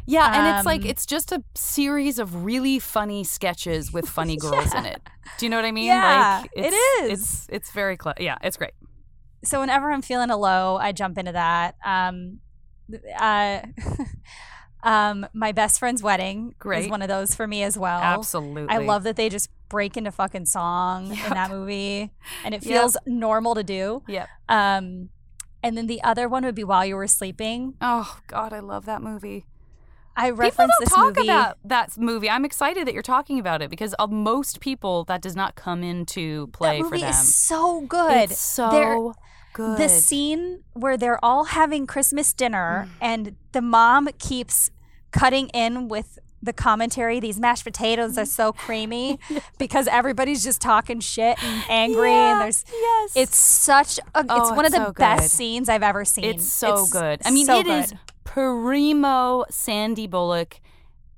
[0.05, 4.35] Yeah, and it's like Um, it's just a series of really funny sketches with funny
[4.37, 5.01] girls in it.
[5.37, 5.85] Do you know what I mean?
[5.85, 7.11] Yeah, like, it it's.
[7.13, 8.21] It's it's very clever.
[8.21, 8.73] Yeah, it's great.
[9.43, 11.75] so whenever I'm feeling a low, I jump into that.
[11.85, 12.39] Um,
[13.19, 13.61] uh,
[14.83, 16.85] um, my best friend's wedding Great.
[16.85, 17.99] is one of those for me as well.
[18.01, 18.73] Absolutely.
[18.75, 21.27] I love that they just break into fucking song Yep.
[21.27, 22.11] in that movie,
[22.43, 22.71] and it Yep.
[22.73, 24.03] feels normal to do.
[24.07, 24.27] Yep.
[24.49, 25.09] Um,
[25.63, 27.75] and then the other one would be While You Were Sleeping.
[27.81, 29.45] Oh God, I love that movie.
[30.15, 31.27] I People reference don't this talk movie.
[31.29, 32.29] about that movie.
[32.29, 35.83] I'm excited that you're talking about it because of most people that does not come
[35.83, 37.09] into play that movie for them.
[37.09, 38.29] is so good.
[38.31, 39.11] It's so They're-
[39.53, 39.77] good.
[39.77, 42.97] The scene where they're all having Christmas dinner Mm.
[43.01, 44.69] and the mom keeps
[45.11, 47.19] cutting in with the commentary.
[47.19, 49.17] These mashed potatoes are so creamy
[49.57, 52.09] because everybody's just talking shit and angry.
[52.11, 53.11] Yeah, and there's yes.
[53.15, 56.25] it's such a it's Oh, one it's of the so best scenes I've ever seen.
[56.25, 57.21] It's so good.
[57.23, 57.99] I mean, so it is good.
[58.23, 60.59] Primo Sandy Bullock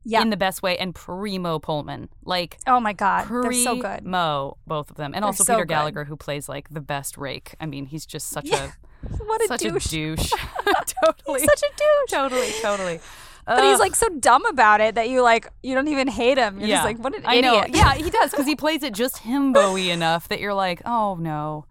[0.03, 0.21] yeah.
[0.21, 2.09] in the best way and primo Pullman.
[2.23, 4.05] Like oh my god, they're so good.
[4.05, 5.69] Mo, both of them, and They're also so Peter good.
[5.73, 7.55] Gallagher, who plays like the best rake.
[7.59, 8.71] I mean, he's just such Yeah,
[9.25, 9.85] What a a such douche.
[9.87, 10.31] a douche.
[11.03, 12.11] totally, He's such a douche.
[12.11, 12.99] totally, totally.
[13.47, 16.59] But he's like so dumb about it that you like you don't even hate him.
[16.59, 16.75] You're yeah.
[16.77, 17.71] just like what an I idiot.
[17.71, 17.77] know.
[17.77, 21.65] Yeah, he does because he plays it just himbo-y enough that you're like, oh no.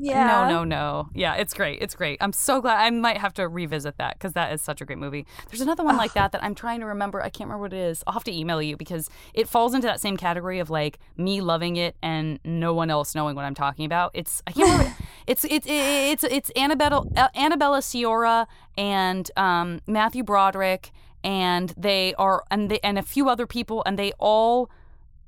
[0.00, 0.48] Yeah.
[0.48, 1.08] No, no, no.
[1.14, 1.80] Yeah, it's great.
[1.82, 2.18] It's great.
[2.20, 2.80] I'm so glad.
[2.80, 5.26] I might have to revisit that because that is such a great movie.
[5.48, 7.20] There's another one like that that I'm trying to remember.
[7.22, 8.04] I can't remember what it is.
[8.06, 11.40] I'll have to email you because it falls into that same category of like me
[11.40, 14.10] loving it and no one else knowing what I'm talking about.
[14.14, 14.96] It's I can't remember.
[15.26, 18.46] it's it's it's it's Annabella Annabella Sciorra
[18.76, 20.92] and um, Matthew Broderick
[21.24, 24.70] and they are and they and a few other people and they all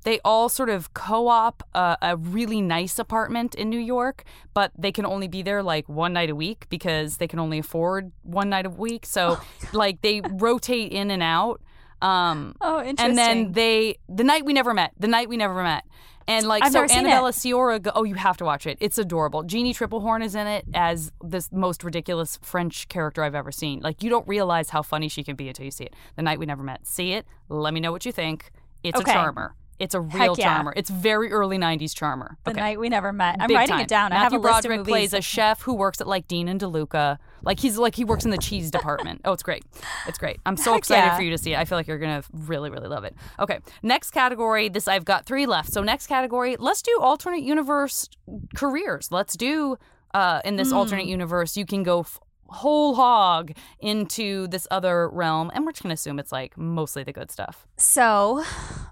[0.03, 4.23] they all sort of co-op a, a really nice apartment in New York,
[4.53, 7.59] but they can only be there like one night a week because they can only
[7.59, 9.05] afford one night a week.
[9.05, 9.39] So
[9.73, 11.61] like they rotate in and out.
[12.01, 13.09] Um, Oh, interesting.
[13.09, 15.83] and then they the night we never met, the night we never met.
[16.27, 18.77] And like I've so Annabella Sciorra go, oh you have to watch it.
[18.79, 19.43] It's adorable.
[19.43, 23.81] Jeanne Tripplehorn is in it as this most ridiculous French character I've ever seen.
[23.81, 25.93] Like you don't realize how funny she can be until you see it.
[26.15, 26.87] The night we never met.
[26.87, 27.25] See it.
[27.49, 28.51] Let me know what you think.
[28.83, 29.11] It's Okay.
[29.11, 29.53] a charmer.
[29.81, 30.45] It's a real yeah.
[30.45, 30.73] charmer.
[30.75, 32.37] It's very early '90s charmer.
[32.43, 32.59] the okay.
[32.59, 33.37] night we never met.
[33.39, 33.81] I'm Big writing time.
[33.81, 34.11] it down.
[34.11, 36.47] Matthew I have a list Broderick of plays a chef who works at like Dean
[36.47, 37.17] and DeLuca.
[37.41, 39.21] Like he's like he works in the cheese department.
[39.25, 39.65] Oh, it's great.
[40.07, 40.39] It's great.
[40.45, 41.15] I'm so Heck excited yeah.
[41.17, 41.57] for you to see it.
[41.59, 43.15] I feel like you're gonna really, really love it.
[43.39, 44.69] Okay, next category.
[44.69, 45.73] This I've got three left.
[45.73, 48.07] So next category, let's do alternate universe
[48.55, 49.11] careers.
[49.11, 49.77] Let's do
[50.13, 51.09] uh, in this alternate Hmm.
[51.09, 52.01] universe, you can go.
[52.01, 52.19] F-
[52.53, 57.13] Whole hog into this other realm, and we're just gonna assume it's like mostly the
[57.13, 57.65] good stuff.
[57.77, 58.43] So,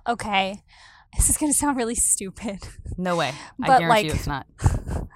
[0.07, 0.63] okay,
[1.17, 2.59] this is gonna sound really stupid.
[2.97, 3.29] No way,
[3.61, 4.47] I But, guarantee you like- it's not.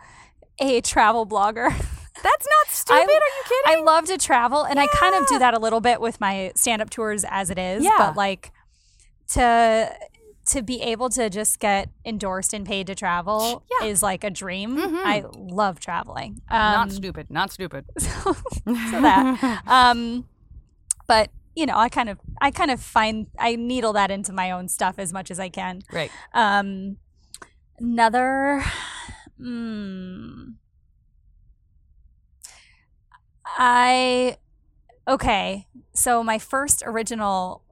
[0.60, 1.70] A travel blogger.
[1.70, 3.00] That's not stupid.
[3.00, 3.80] I, Are you kidding?
[3.80, 6.52] I love to travel, and I kind of do that a little bit with my
[6.56, 7.84] stand-up tours as it is.
[7.84, 7.96] Yeah.
[7.98, 8.52] But like
[9.30, 9.92] to
[10.48, 13.88] to be able to just get endorsed and paid to travel Yeah.
[13.88, 14.76] is like a dream.
[14.78, 15.02] Mhm.
[15.06, 16.42] I love traveling.
[16.52, 17.28] not Um, stupid.
[17.30, 17.86] Not stupid.
[17.98, 19.62] so, so that.
[19.66, 20.28] Um,
[21.08, 24.52] but you know, I kind of I kind of find I needle that into my
[24.52, 25.82] own stuff as much as I can.
[25.92, 26.12] Right.
[26.34, 26.98] Um,
[27.80, 28.64] another.
[29.40, 30.56] Mm,
[33.46, 34.38] I
[35.08, 35.68] okay.
[35.94, 37.63] So my first original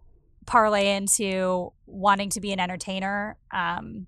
[0.51, 3.37] parlay into wanting to be an entertainer.
[3.51, 4.07] Um,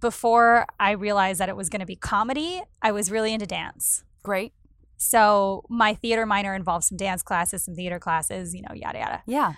[0.00, 4.04] before I realized that it was going to be comedy, I was really into dance.
[4.22, 4.52] Great.
[4.96, 9.22] So my theater minor involved some dance classes, some theater classes, you know, yada yada.
[9.26, 9.54] Yeah.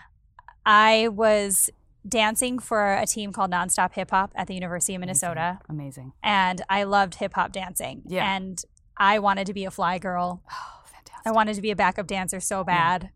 [0.65, 1.69] I was
[2.09, 6.13] dancing for a team called Nonstop Hip Hop at the University of Minnesota, Amazing.
[6.23, 8.03] and I loved hip hop dancing.
[8.07, 8.35] Yeah.
[8.35, 8.63] And
[8.97, 10.43] I wanted to be a fly girl.
[10.51, 11.27] Oh, fantastic.
[11.27, 13.11] I wanted to be a backup dancer so bad.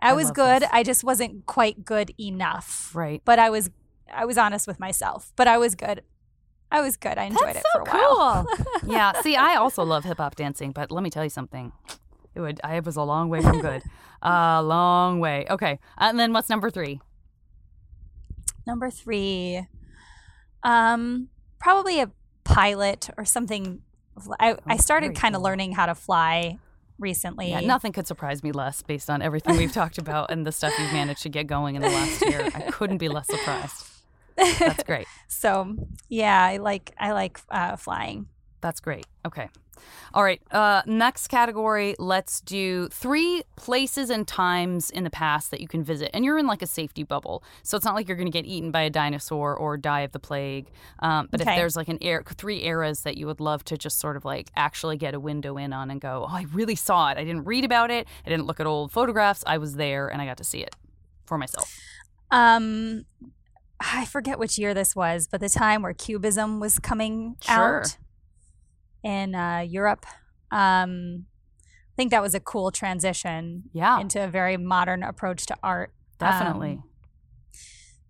[0.00, 0.62] I I was good.
[0.62, 0.68] this.
[0.72, 2.90] I just wasn't quite good enough.
[2.94, 3.22] Right.
[3.24, 3.70] But I was
[4.12, 5.32] I was honest with myself.
[5.36, 6.02] But I was good.
[6.70, 7.16] I was good.
[7.18, 8.44] I enjoyed That's it so for a while.
[8.44, 8.66] cool.
[8.92, 9.12] yeah.
[9.22, 11.72] See, I also love hip hop dancing, but let me tell you something.
[12.34, 12.60] It would.
[12.62, 13.82] I was a long way from good.
[14.22, 15.46] A long way.
[15.48, 15.78] Okay.
[15.98, 17.00] And then what's number three?
[18.66, 19.66] Number three,
[20.62, 21.28] um,
[21.60, 22.10] probably a
[22.42, 23.82] pilot or something.
[24.40, 26.58] I, I Oh, started kind of learning how to fly
[26.98, 27.50] recently.
[27.50, 30.72] Yeah, nothing could surprise me less based on everything we've talked about and the stuff
[30.78, 32.48] you've managed to get going in the last year.
[32.54, 33.86] I couldn't be less surprised.
[34.36, 35.06] That's great.
[35.28, 35.76] so
[36.08, 38.26] yeah, I like I like uh, flying.
[38.60, 39.06] That's great.
[39.24, 39.48] Okay.
[40.14, 40.40] All right.
[40.50, 41.94] Uh, next category.
[41.98, 46.38] Let's do three places and times in the past that you can visit, and you're
[46.38, 48.82] in like a safety bubble, so it's not like you're going to get eaten by
[48.82, 50.68] a dinosaur or die of the plague.
[51.00, 53.98] Um, but if there's like an air, three eras that you would love to just
[53.98, 57.10] sort of like actually get a window in on and go, oh, I really saw
[57.10, 57.18] it.
[57.18, 58.06] I didn't read about it.
[58.24, 59.42] I didn't look at old photographs.
[59.46, 60.74] I was there and I got to see it
[61.24, 61.78] for myself.
[62.30, 63.04] Um,
[63.80, 67.80] I forget which year this was, but the time where Cubism was coming Sure.
[67.80, 67.96] out
[69.06, 70.04] in uh, Europe.
[70.50, 71.26] Um,
[71.62, 75.92] I think that was a cool transition Yeah, into a very modern approach to art.
[76.18, 76.72] definitely.
[76.72, 76.82] Um,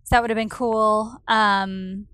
[0.05, 1.21] so that would have been cool.
[1.29, 2.07] Um,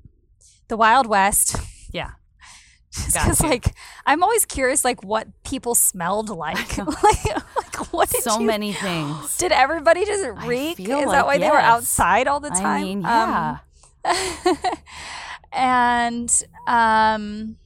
[0.68, 1.56] the Wild West.
[1.92, 2.10] Yeah.
[2.92, 3.74] Just because, like,
[4.04, 6.76] I'm always curious, like, what people smelled like.
[7.02, 7.24] like,
[7.56, 9.36] like, what did so you- many things.
[9.38, 10.78] Did everybody just reek?
[10.80, 12.64] Is like that why they were outside all the time?
[12.64, 13.60] I mean, Um,
[14.04, 14.54] yeah.
[15.52, 17.56] and um,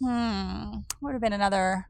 [0.00, 1.88] hmm, would have been another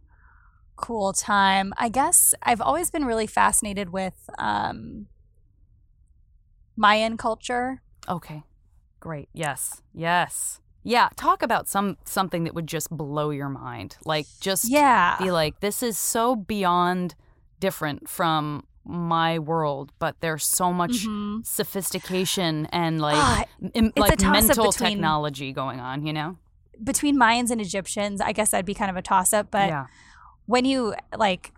[0.77, 1.73] cool time.
[1.77, 5.07] I guess I've always been really fascinated with um,
[6.77, 7.83] Mayan culture.
[8.09, 8.43] okay.
[9.01, 9.29] Great.
[9.33, 9.81] Yes.
[9.95, 10.61] Yes.
[10.83, 11.09] Yeah.
[11.17, 13.97] Talk about some something that would just blow your mind.
[14.05, 17.15] Like just Yeah, be like, this is so beyond
[17.61, 21.47] different from my world, but there's so much Mhm.
[21.47, 23.45] sophistication and like Ah,
[23.75, 26.37] im- like mental between- technology going on, you know?
[26.83, 29.51] Between Mayans and Egyptians, I guess that'd be kind of a toss up.
[29.51, 29.87] But yeah.
[30.47, 31.53] when you like,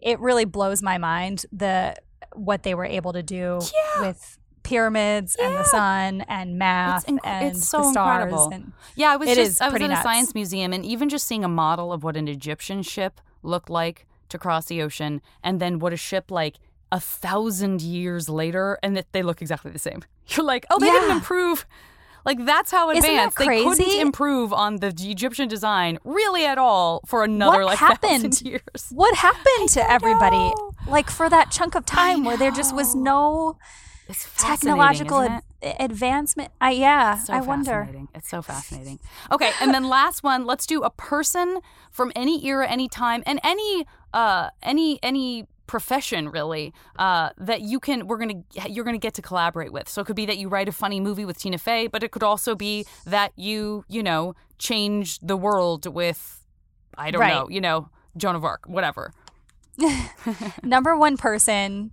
[0.00, 1.94] it really blows my mind the
[2.34, 4.08] what they were able to do Yeah.
[4.08, 8.72] with pyramids and the sun and math inc- and it's so the stars incredible.
[8.96, 11.44] Yeah, I was It just I was at a science museum and even just seeing
[11.44, 15.78] a model of what an Egyptian ship looked like to cross the ocean and then
[15.78, 16.56] what a ship like
[16.90, 20.02] a thousand years later and that they look exactly the same.
[20.28, 21.66] You're like, oh, they didn't improve.
[22.24, 26.58] Like that's how Isn't that advanced they couldn't improve on the Egyptian design really at
[26.58, 28.22] all for another What like happened?
[28.34, 28.88] thousand years.
[28.90, 30.72] what happened to everybody know.
[30.88, 33.56] like for that chunk of time where there just was no
[34.38, 35.76] technological isn't ad- it?
[35.80, 37.88] advancement I yeah so i wonder.
[38.14, 38.98] It's so fascinating.
[39.32, 41.60] Okay, and then last one, let's do a person
[41.90, 47.80] from any era, any time, and any uh any any profession really uh that you
[47.80, 50.48] can we're gonna you're gonna get to collaborate with so it could be that you
[50.48, 54.02] write a funny movie with tina fey but it could also be that you you
[54.02, 56.44] know change the world with
[56.98, 57.32] i don't Right.
[57.34, 59.12] know you know joan of arc whatever
[60.62, 61.90] number one person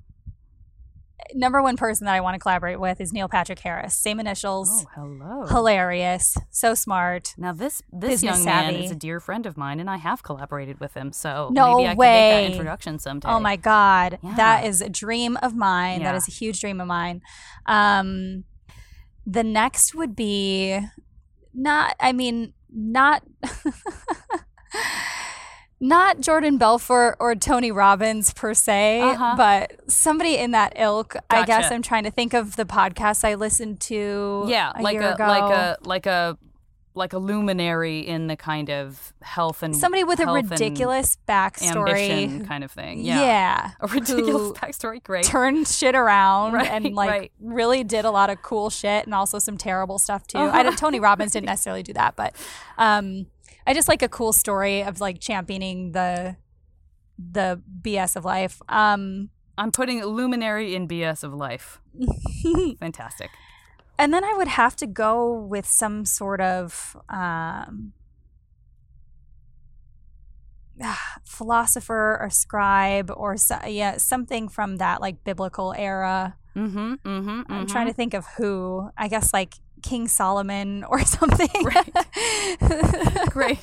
[1.33, 3.95] number one person that i want to collaborate with is neil patrick harris.
[3.95, 4.85] Same initials.
[4.85, 5.45] Oh hello.
[5.47, 6.35] Hilarious.
[6.49, 7.33] So smart.
[7.37, 10.79] Now this this young man is a dear friend of mine and i have collaborated
[10.79, 12.29] with him so No maybe i can make way.
[12.45, 13.27] that introduction someday.
[13.29, 14.19] Oh my god.
[14.35, 14.69] That Yeah.
[14.69, 16.01] is a dream of mine.
[16.01, 16.11] Yeah.
[16.11, 17.21] that is a huge dream of mine.
[17.65, 18.43] Um
[19.25, 20.79] the next would be
[21.53, 23.23] not i mean not
[25.83, 29.33] not Jordan Belfort or Tony Robbins per se, Uh-huh.
[29.35, 31.15] but somebody in that ilk.
[31.29, 34.45] I guess I'm trying to think of the podcast I listened to.
[34.47, 35.25] yeah a like a ago.
[35.27, 36.37] like a like a
[36.93, 42.45] like a luminary in the kind of health and somebody with a ridiculous backstory.
[42.45, 47.09] kind of thing yeah, Yeah, a ridiculous backstory great turned shit around Right, and like
[47.09, 47.31] right.
[47.39, 50.37] really did a lot of cool shit and also some terrible stuff too.
[50.37, 50.51] Uh-huh.
[50.57, 52.35] I don't, Tony Robbins didn't necessarily do that, but
[52.77, 53.27] um,
[53.65, 56.37] I just like a cool story of like championing the
[57.17, 58.61] the BS of life.
[58.67, 61.81] Um, i'm putting luminary in bs of life
[62.79, 63.29] fantastic
[64.01, 67.93] and then I would have to go with some sort of um,
[71.23, 76.35] philosopher or scribe or so, yeah something from that like biblical era.
[76.55, 78.89] mm-hmm mm-hmm, I'm trying to think of who.
[78.97, 81.49] I guess like King Solomon or something.
[81.63, 81.93] Right.
[83.29, 83.59] Great.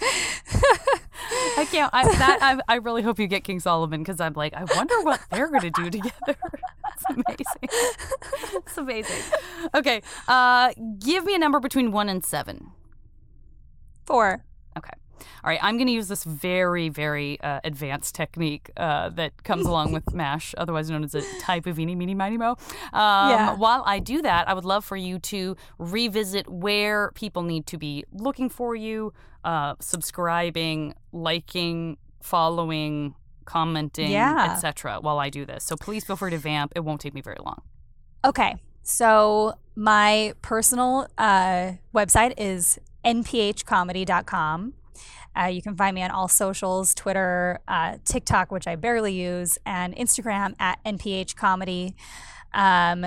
[1.57, 1.91] I can't.
[1.93, 5.01] I, that I, I really hope you get King Solomon because I'm like, I wonder
[5.03, 6.37] what they're gonna do together.
[7.01, 7.81] It's amazing.
[8.57, 9.23] It's amazing.
[9.73, 12.73] Okay, uh, give me a number between one and seven.
[14.05, 14.45] Four.
[15.45, 15.59] All right.
[15.63, 20.13] I'm going to use this very, very uh, advanced technique uh, that comes along with
[20.15, 22.51] MASH, otherwise known as a type of eeny, meeny, miny, mo.
[22.93, 23.55] Um, Yeah.
[23.57, 27.79] While I do that, I would love for you to revisit where people need to
[27.79, 29.13] be looking for you,
[29.45, 33.15] uh, subscribing, liking, following,
[33.45, 34.53] commenting, Yeah.
[34.53, 34.99] etc.
[35.01, 36.73] While I do this, so please feel free to vamp.
[36.77, 37.63] It won't take me very long.
[38.25, 38.57] Okay.
[38.83, 44.75] So my personal uh, website is nphcomedy.com.
[45.39, 49.59] Uh, you can find me on all socials Twitter, uh, TikTok, which I barely use,
[49.65, 51.95] and Instagram at nphcomedy.
[52.53, 53.07] Um,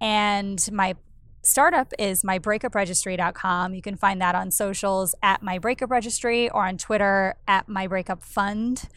[0.00, 0.96] and my
[1.42, 3.74] startup is mybreakupregistry.com.
[3.74, 8.22] You can find that on socials at mybreakupregistry or on Twitter at mybreakupfund.
[8.22, 8.88] fund.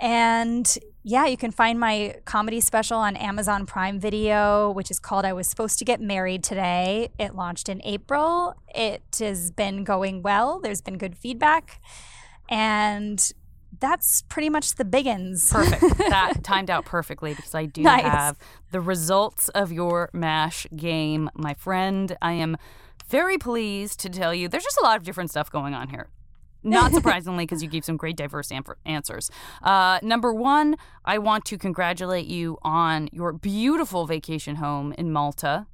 [0.00, 5.24] And yeah, you can find my comedy special on Amazon Prime Video, which is called
[5.24, 7.10] I Was Supposed to Get Married Today.
[7.18, 8.54] It launched in April.
[8.74, 11.80] It has been going well, there's been good feedback.
[12.48, 13.20] And
[13.78, 15.50] that's pretty much the biggins.
[15.50, 15.98] Perfect.
[16.10, 18.02] that timed out perfectly because I do Nice.
[18.02, 18.38] have
[18.72, 22.16] the results of your MASH game, my friend.
[22.20, 22.56] I am
[23.08, 26.08] very pleased to tell you there's just a lot of different stuff going on here.
[26.62, 29.30] Not surprisingly, because you gave some great diverse am- answers.
[29.62, 35.66] Uh, number one, I want to congratulate you on your beautiful vacation home in Malta.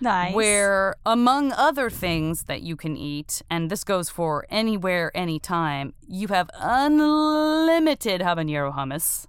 [0.00, 0.34] Nice.
[0.34, 6.28] Where, among other things that you can eat, and this goes for anywhere, anytime, you
[6.28, 9.26] have unlimited habanero hummus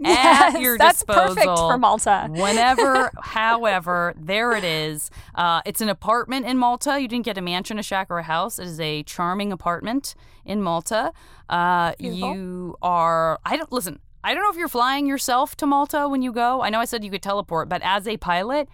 [0.04, 1.34] yes, at your that's disposal.
[1.34, 2.28] perfect for Malta.
[2.30, 5.10] Whenever, however, there it is.
[5.34, 7.00] Uh, it's an apartment in Malta.
[7.00, 8.58] You didn't get a mansion, a shack, or a house.
[8.58, 11.12] It is a charming apartment in Malta.
[11.48, 13.38] Uh, you are.
[13.44, 14.00] I don't listen.
[14.24, 16.62] I don't know if you're flying yourself to Malta when you go.
[16.62, 18.68] I know I said you could teleport, but as a pilot,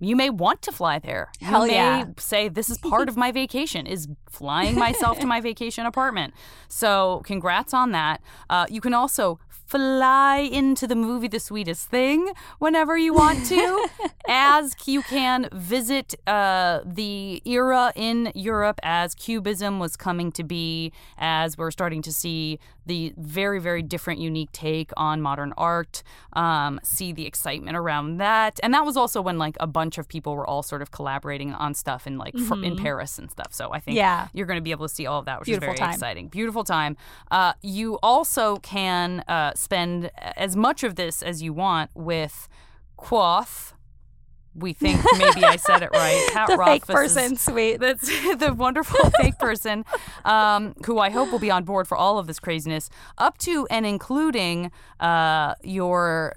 [0.00, 1.30] you may want to fly there.
[1.40, 2.04] Hell you may yeah.
[2.18, 6.34] say this is part of my vacation is flying myself to my vacation apartment.
[6.68, 8.20] So congrats on that.
[8.50, 9.38] Uh, you can also
[9.76, 13.88] fly into the movie The Sweetest Thing whenever you want to,
[14.28, 20.92] as you can visit uh, the era in Europe as Cubism was coming to be,
[21.16, 26.02] as we're starting to see the very, very different, unique take on modern art,
[26.32, 28.58] um, see the excitement around that.
[28.62, 31.54] And that was also when like a bunch of people were all sort of collaborating
[31.54, 33.54] on stuff in like fr- in Paris and stuff.
[33.54, 34.26] So I think Yeah.
[34.34, 35.94] you're going to be able to see all of that, which Beautiful is very time.
[35.94, 36.28] exciting.
[36.28, 36.96] Beautiful time.
[37.30, 42.48] Uh, you also can uh, spend as much of this as you want with
[42.98, 43.72] Kvothe.
[44.54, 46.28] We think maybe I said it right.
[46.32, 47.76] Pat the fake Rothfuss is- person, sweet.
[47.80, 48.06] that's
[48.36, 49.84] the wonderful fake person
[50.26, 53.66] um, who I hope will be on board for all of this craziness, up to
[53.70, 56.36] and including uh, your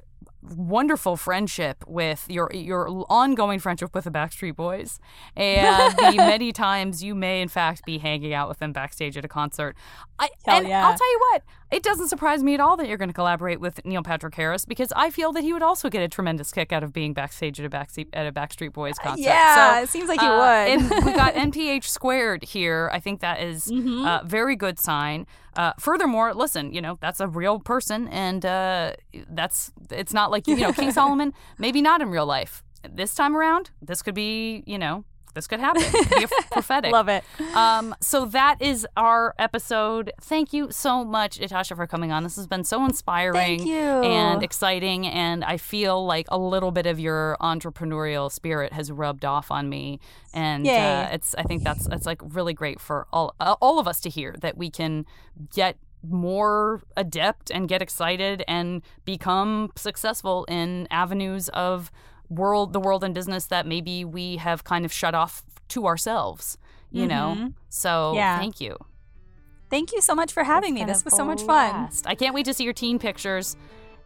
[0.55, 4.99] wonderful friendship with your your ongoing friendship with the Backstreet Boys
[5.35, 9.25] and the many times you may in fact be hanging out with them backstage at
[9.25, 9.75] a concert.
[10.19, 10.87] I Hell and yeah.
[10.87, 11.41] I'll tell you what,
[11.75, 14.63] it doesn't surprise me at all that you're going to collaborate with Neil Patrick Harris
[14.65, 17.59] because I feel that he would also get a tremendous kick out of being backstage
[17.59, 19.23] at a Backstreet at a Backstreet Boys concert.
[19.23, 20.67] yeah, So, it seems like he uh, would.
[20.71, 22.89] and we got NPH squared here.
[22.93, 24.05] I think that is Mm-hmm.
[24.05, 25.27] a very good sign.
[25.55, 28.93] Uh, furthermore, listen, you know that's a real person, and uh,
[29.29, 31.33] that's it's not like you know King Solomon.
[31.57, 32.63] Maybe not in real life.
[32.89, 35.03] This time around, this could be you know
[35.35, 35.83] this could happen.
[35.83, 36.91] Could be prophetic.
[36.91, 37.23] Love it.
[37.53, 40.11] Um, so that is our episode.
[40.21, 42.23] Thank you so much, Natasha, for coming on.
[42.23, 43.75] This has been so inspiring Thank you.
[43.75, 49.25] and exciting, and I feel like a little bit of your entrepreneurial spirit has rubbed
[49.25, 49.99] off on me,
[50.33, 53.87] and uh, it's I think that's that's like really great for all uh, all of
[53.87, 55.05] us to hear that we can
[55.53, 55.77] get
[56.07, 61.91] more adept and get excited and become successful in avenues of
[62.29, 66.57] world the world and business that maybe we have kind of shut off to ourselves
[66.91, 68.15] you know so Mm-hmm.
[68.17, 68.39] Yeah.
[68.39, 68.77] thank you
[69.69, 70.83] Thank you so much for having me.
[70.85, 71.89] This was so much fun.
[72.05, 73.57] i can't wait to see your teen pictures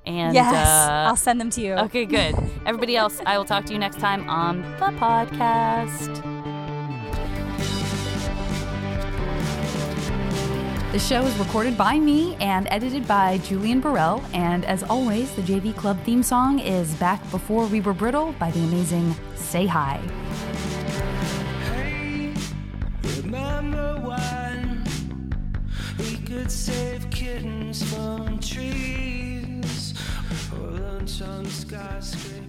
[0.05, 1.73] and yes, uh, I'll send them to you.
[1.73, 2.33] okay good
[2.65, 6.38] everybody else i will talk to you next time on the podcast
[10.91, 14.23] The show is recorded by me and edited by Julian Burrell.
[14.33, 18.49] And as always, the JV Club theme song is Back Before We Were Brittle by
[18.49, 19.97] the amazing Say Hi.
[21.65, 22.33] Hey,
[23.21, 24.83] remember when
[25.99, 29.93] we could save kittens from trees
[30.51, 32.48] or lunch on skyscrapers?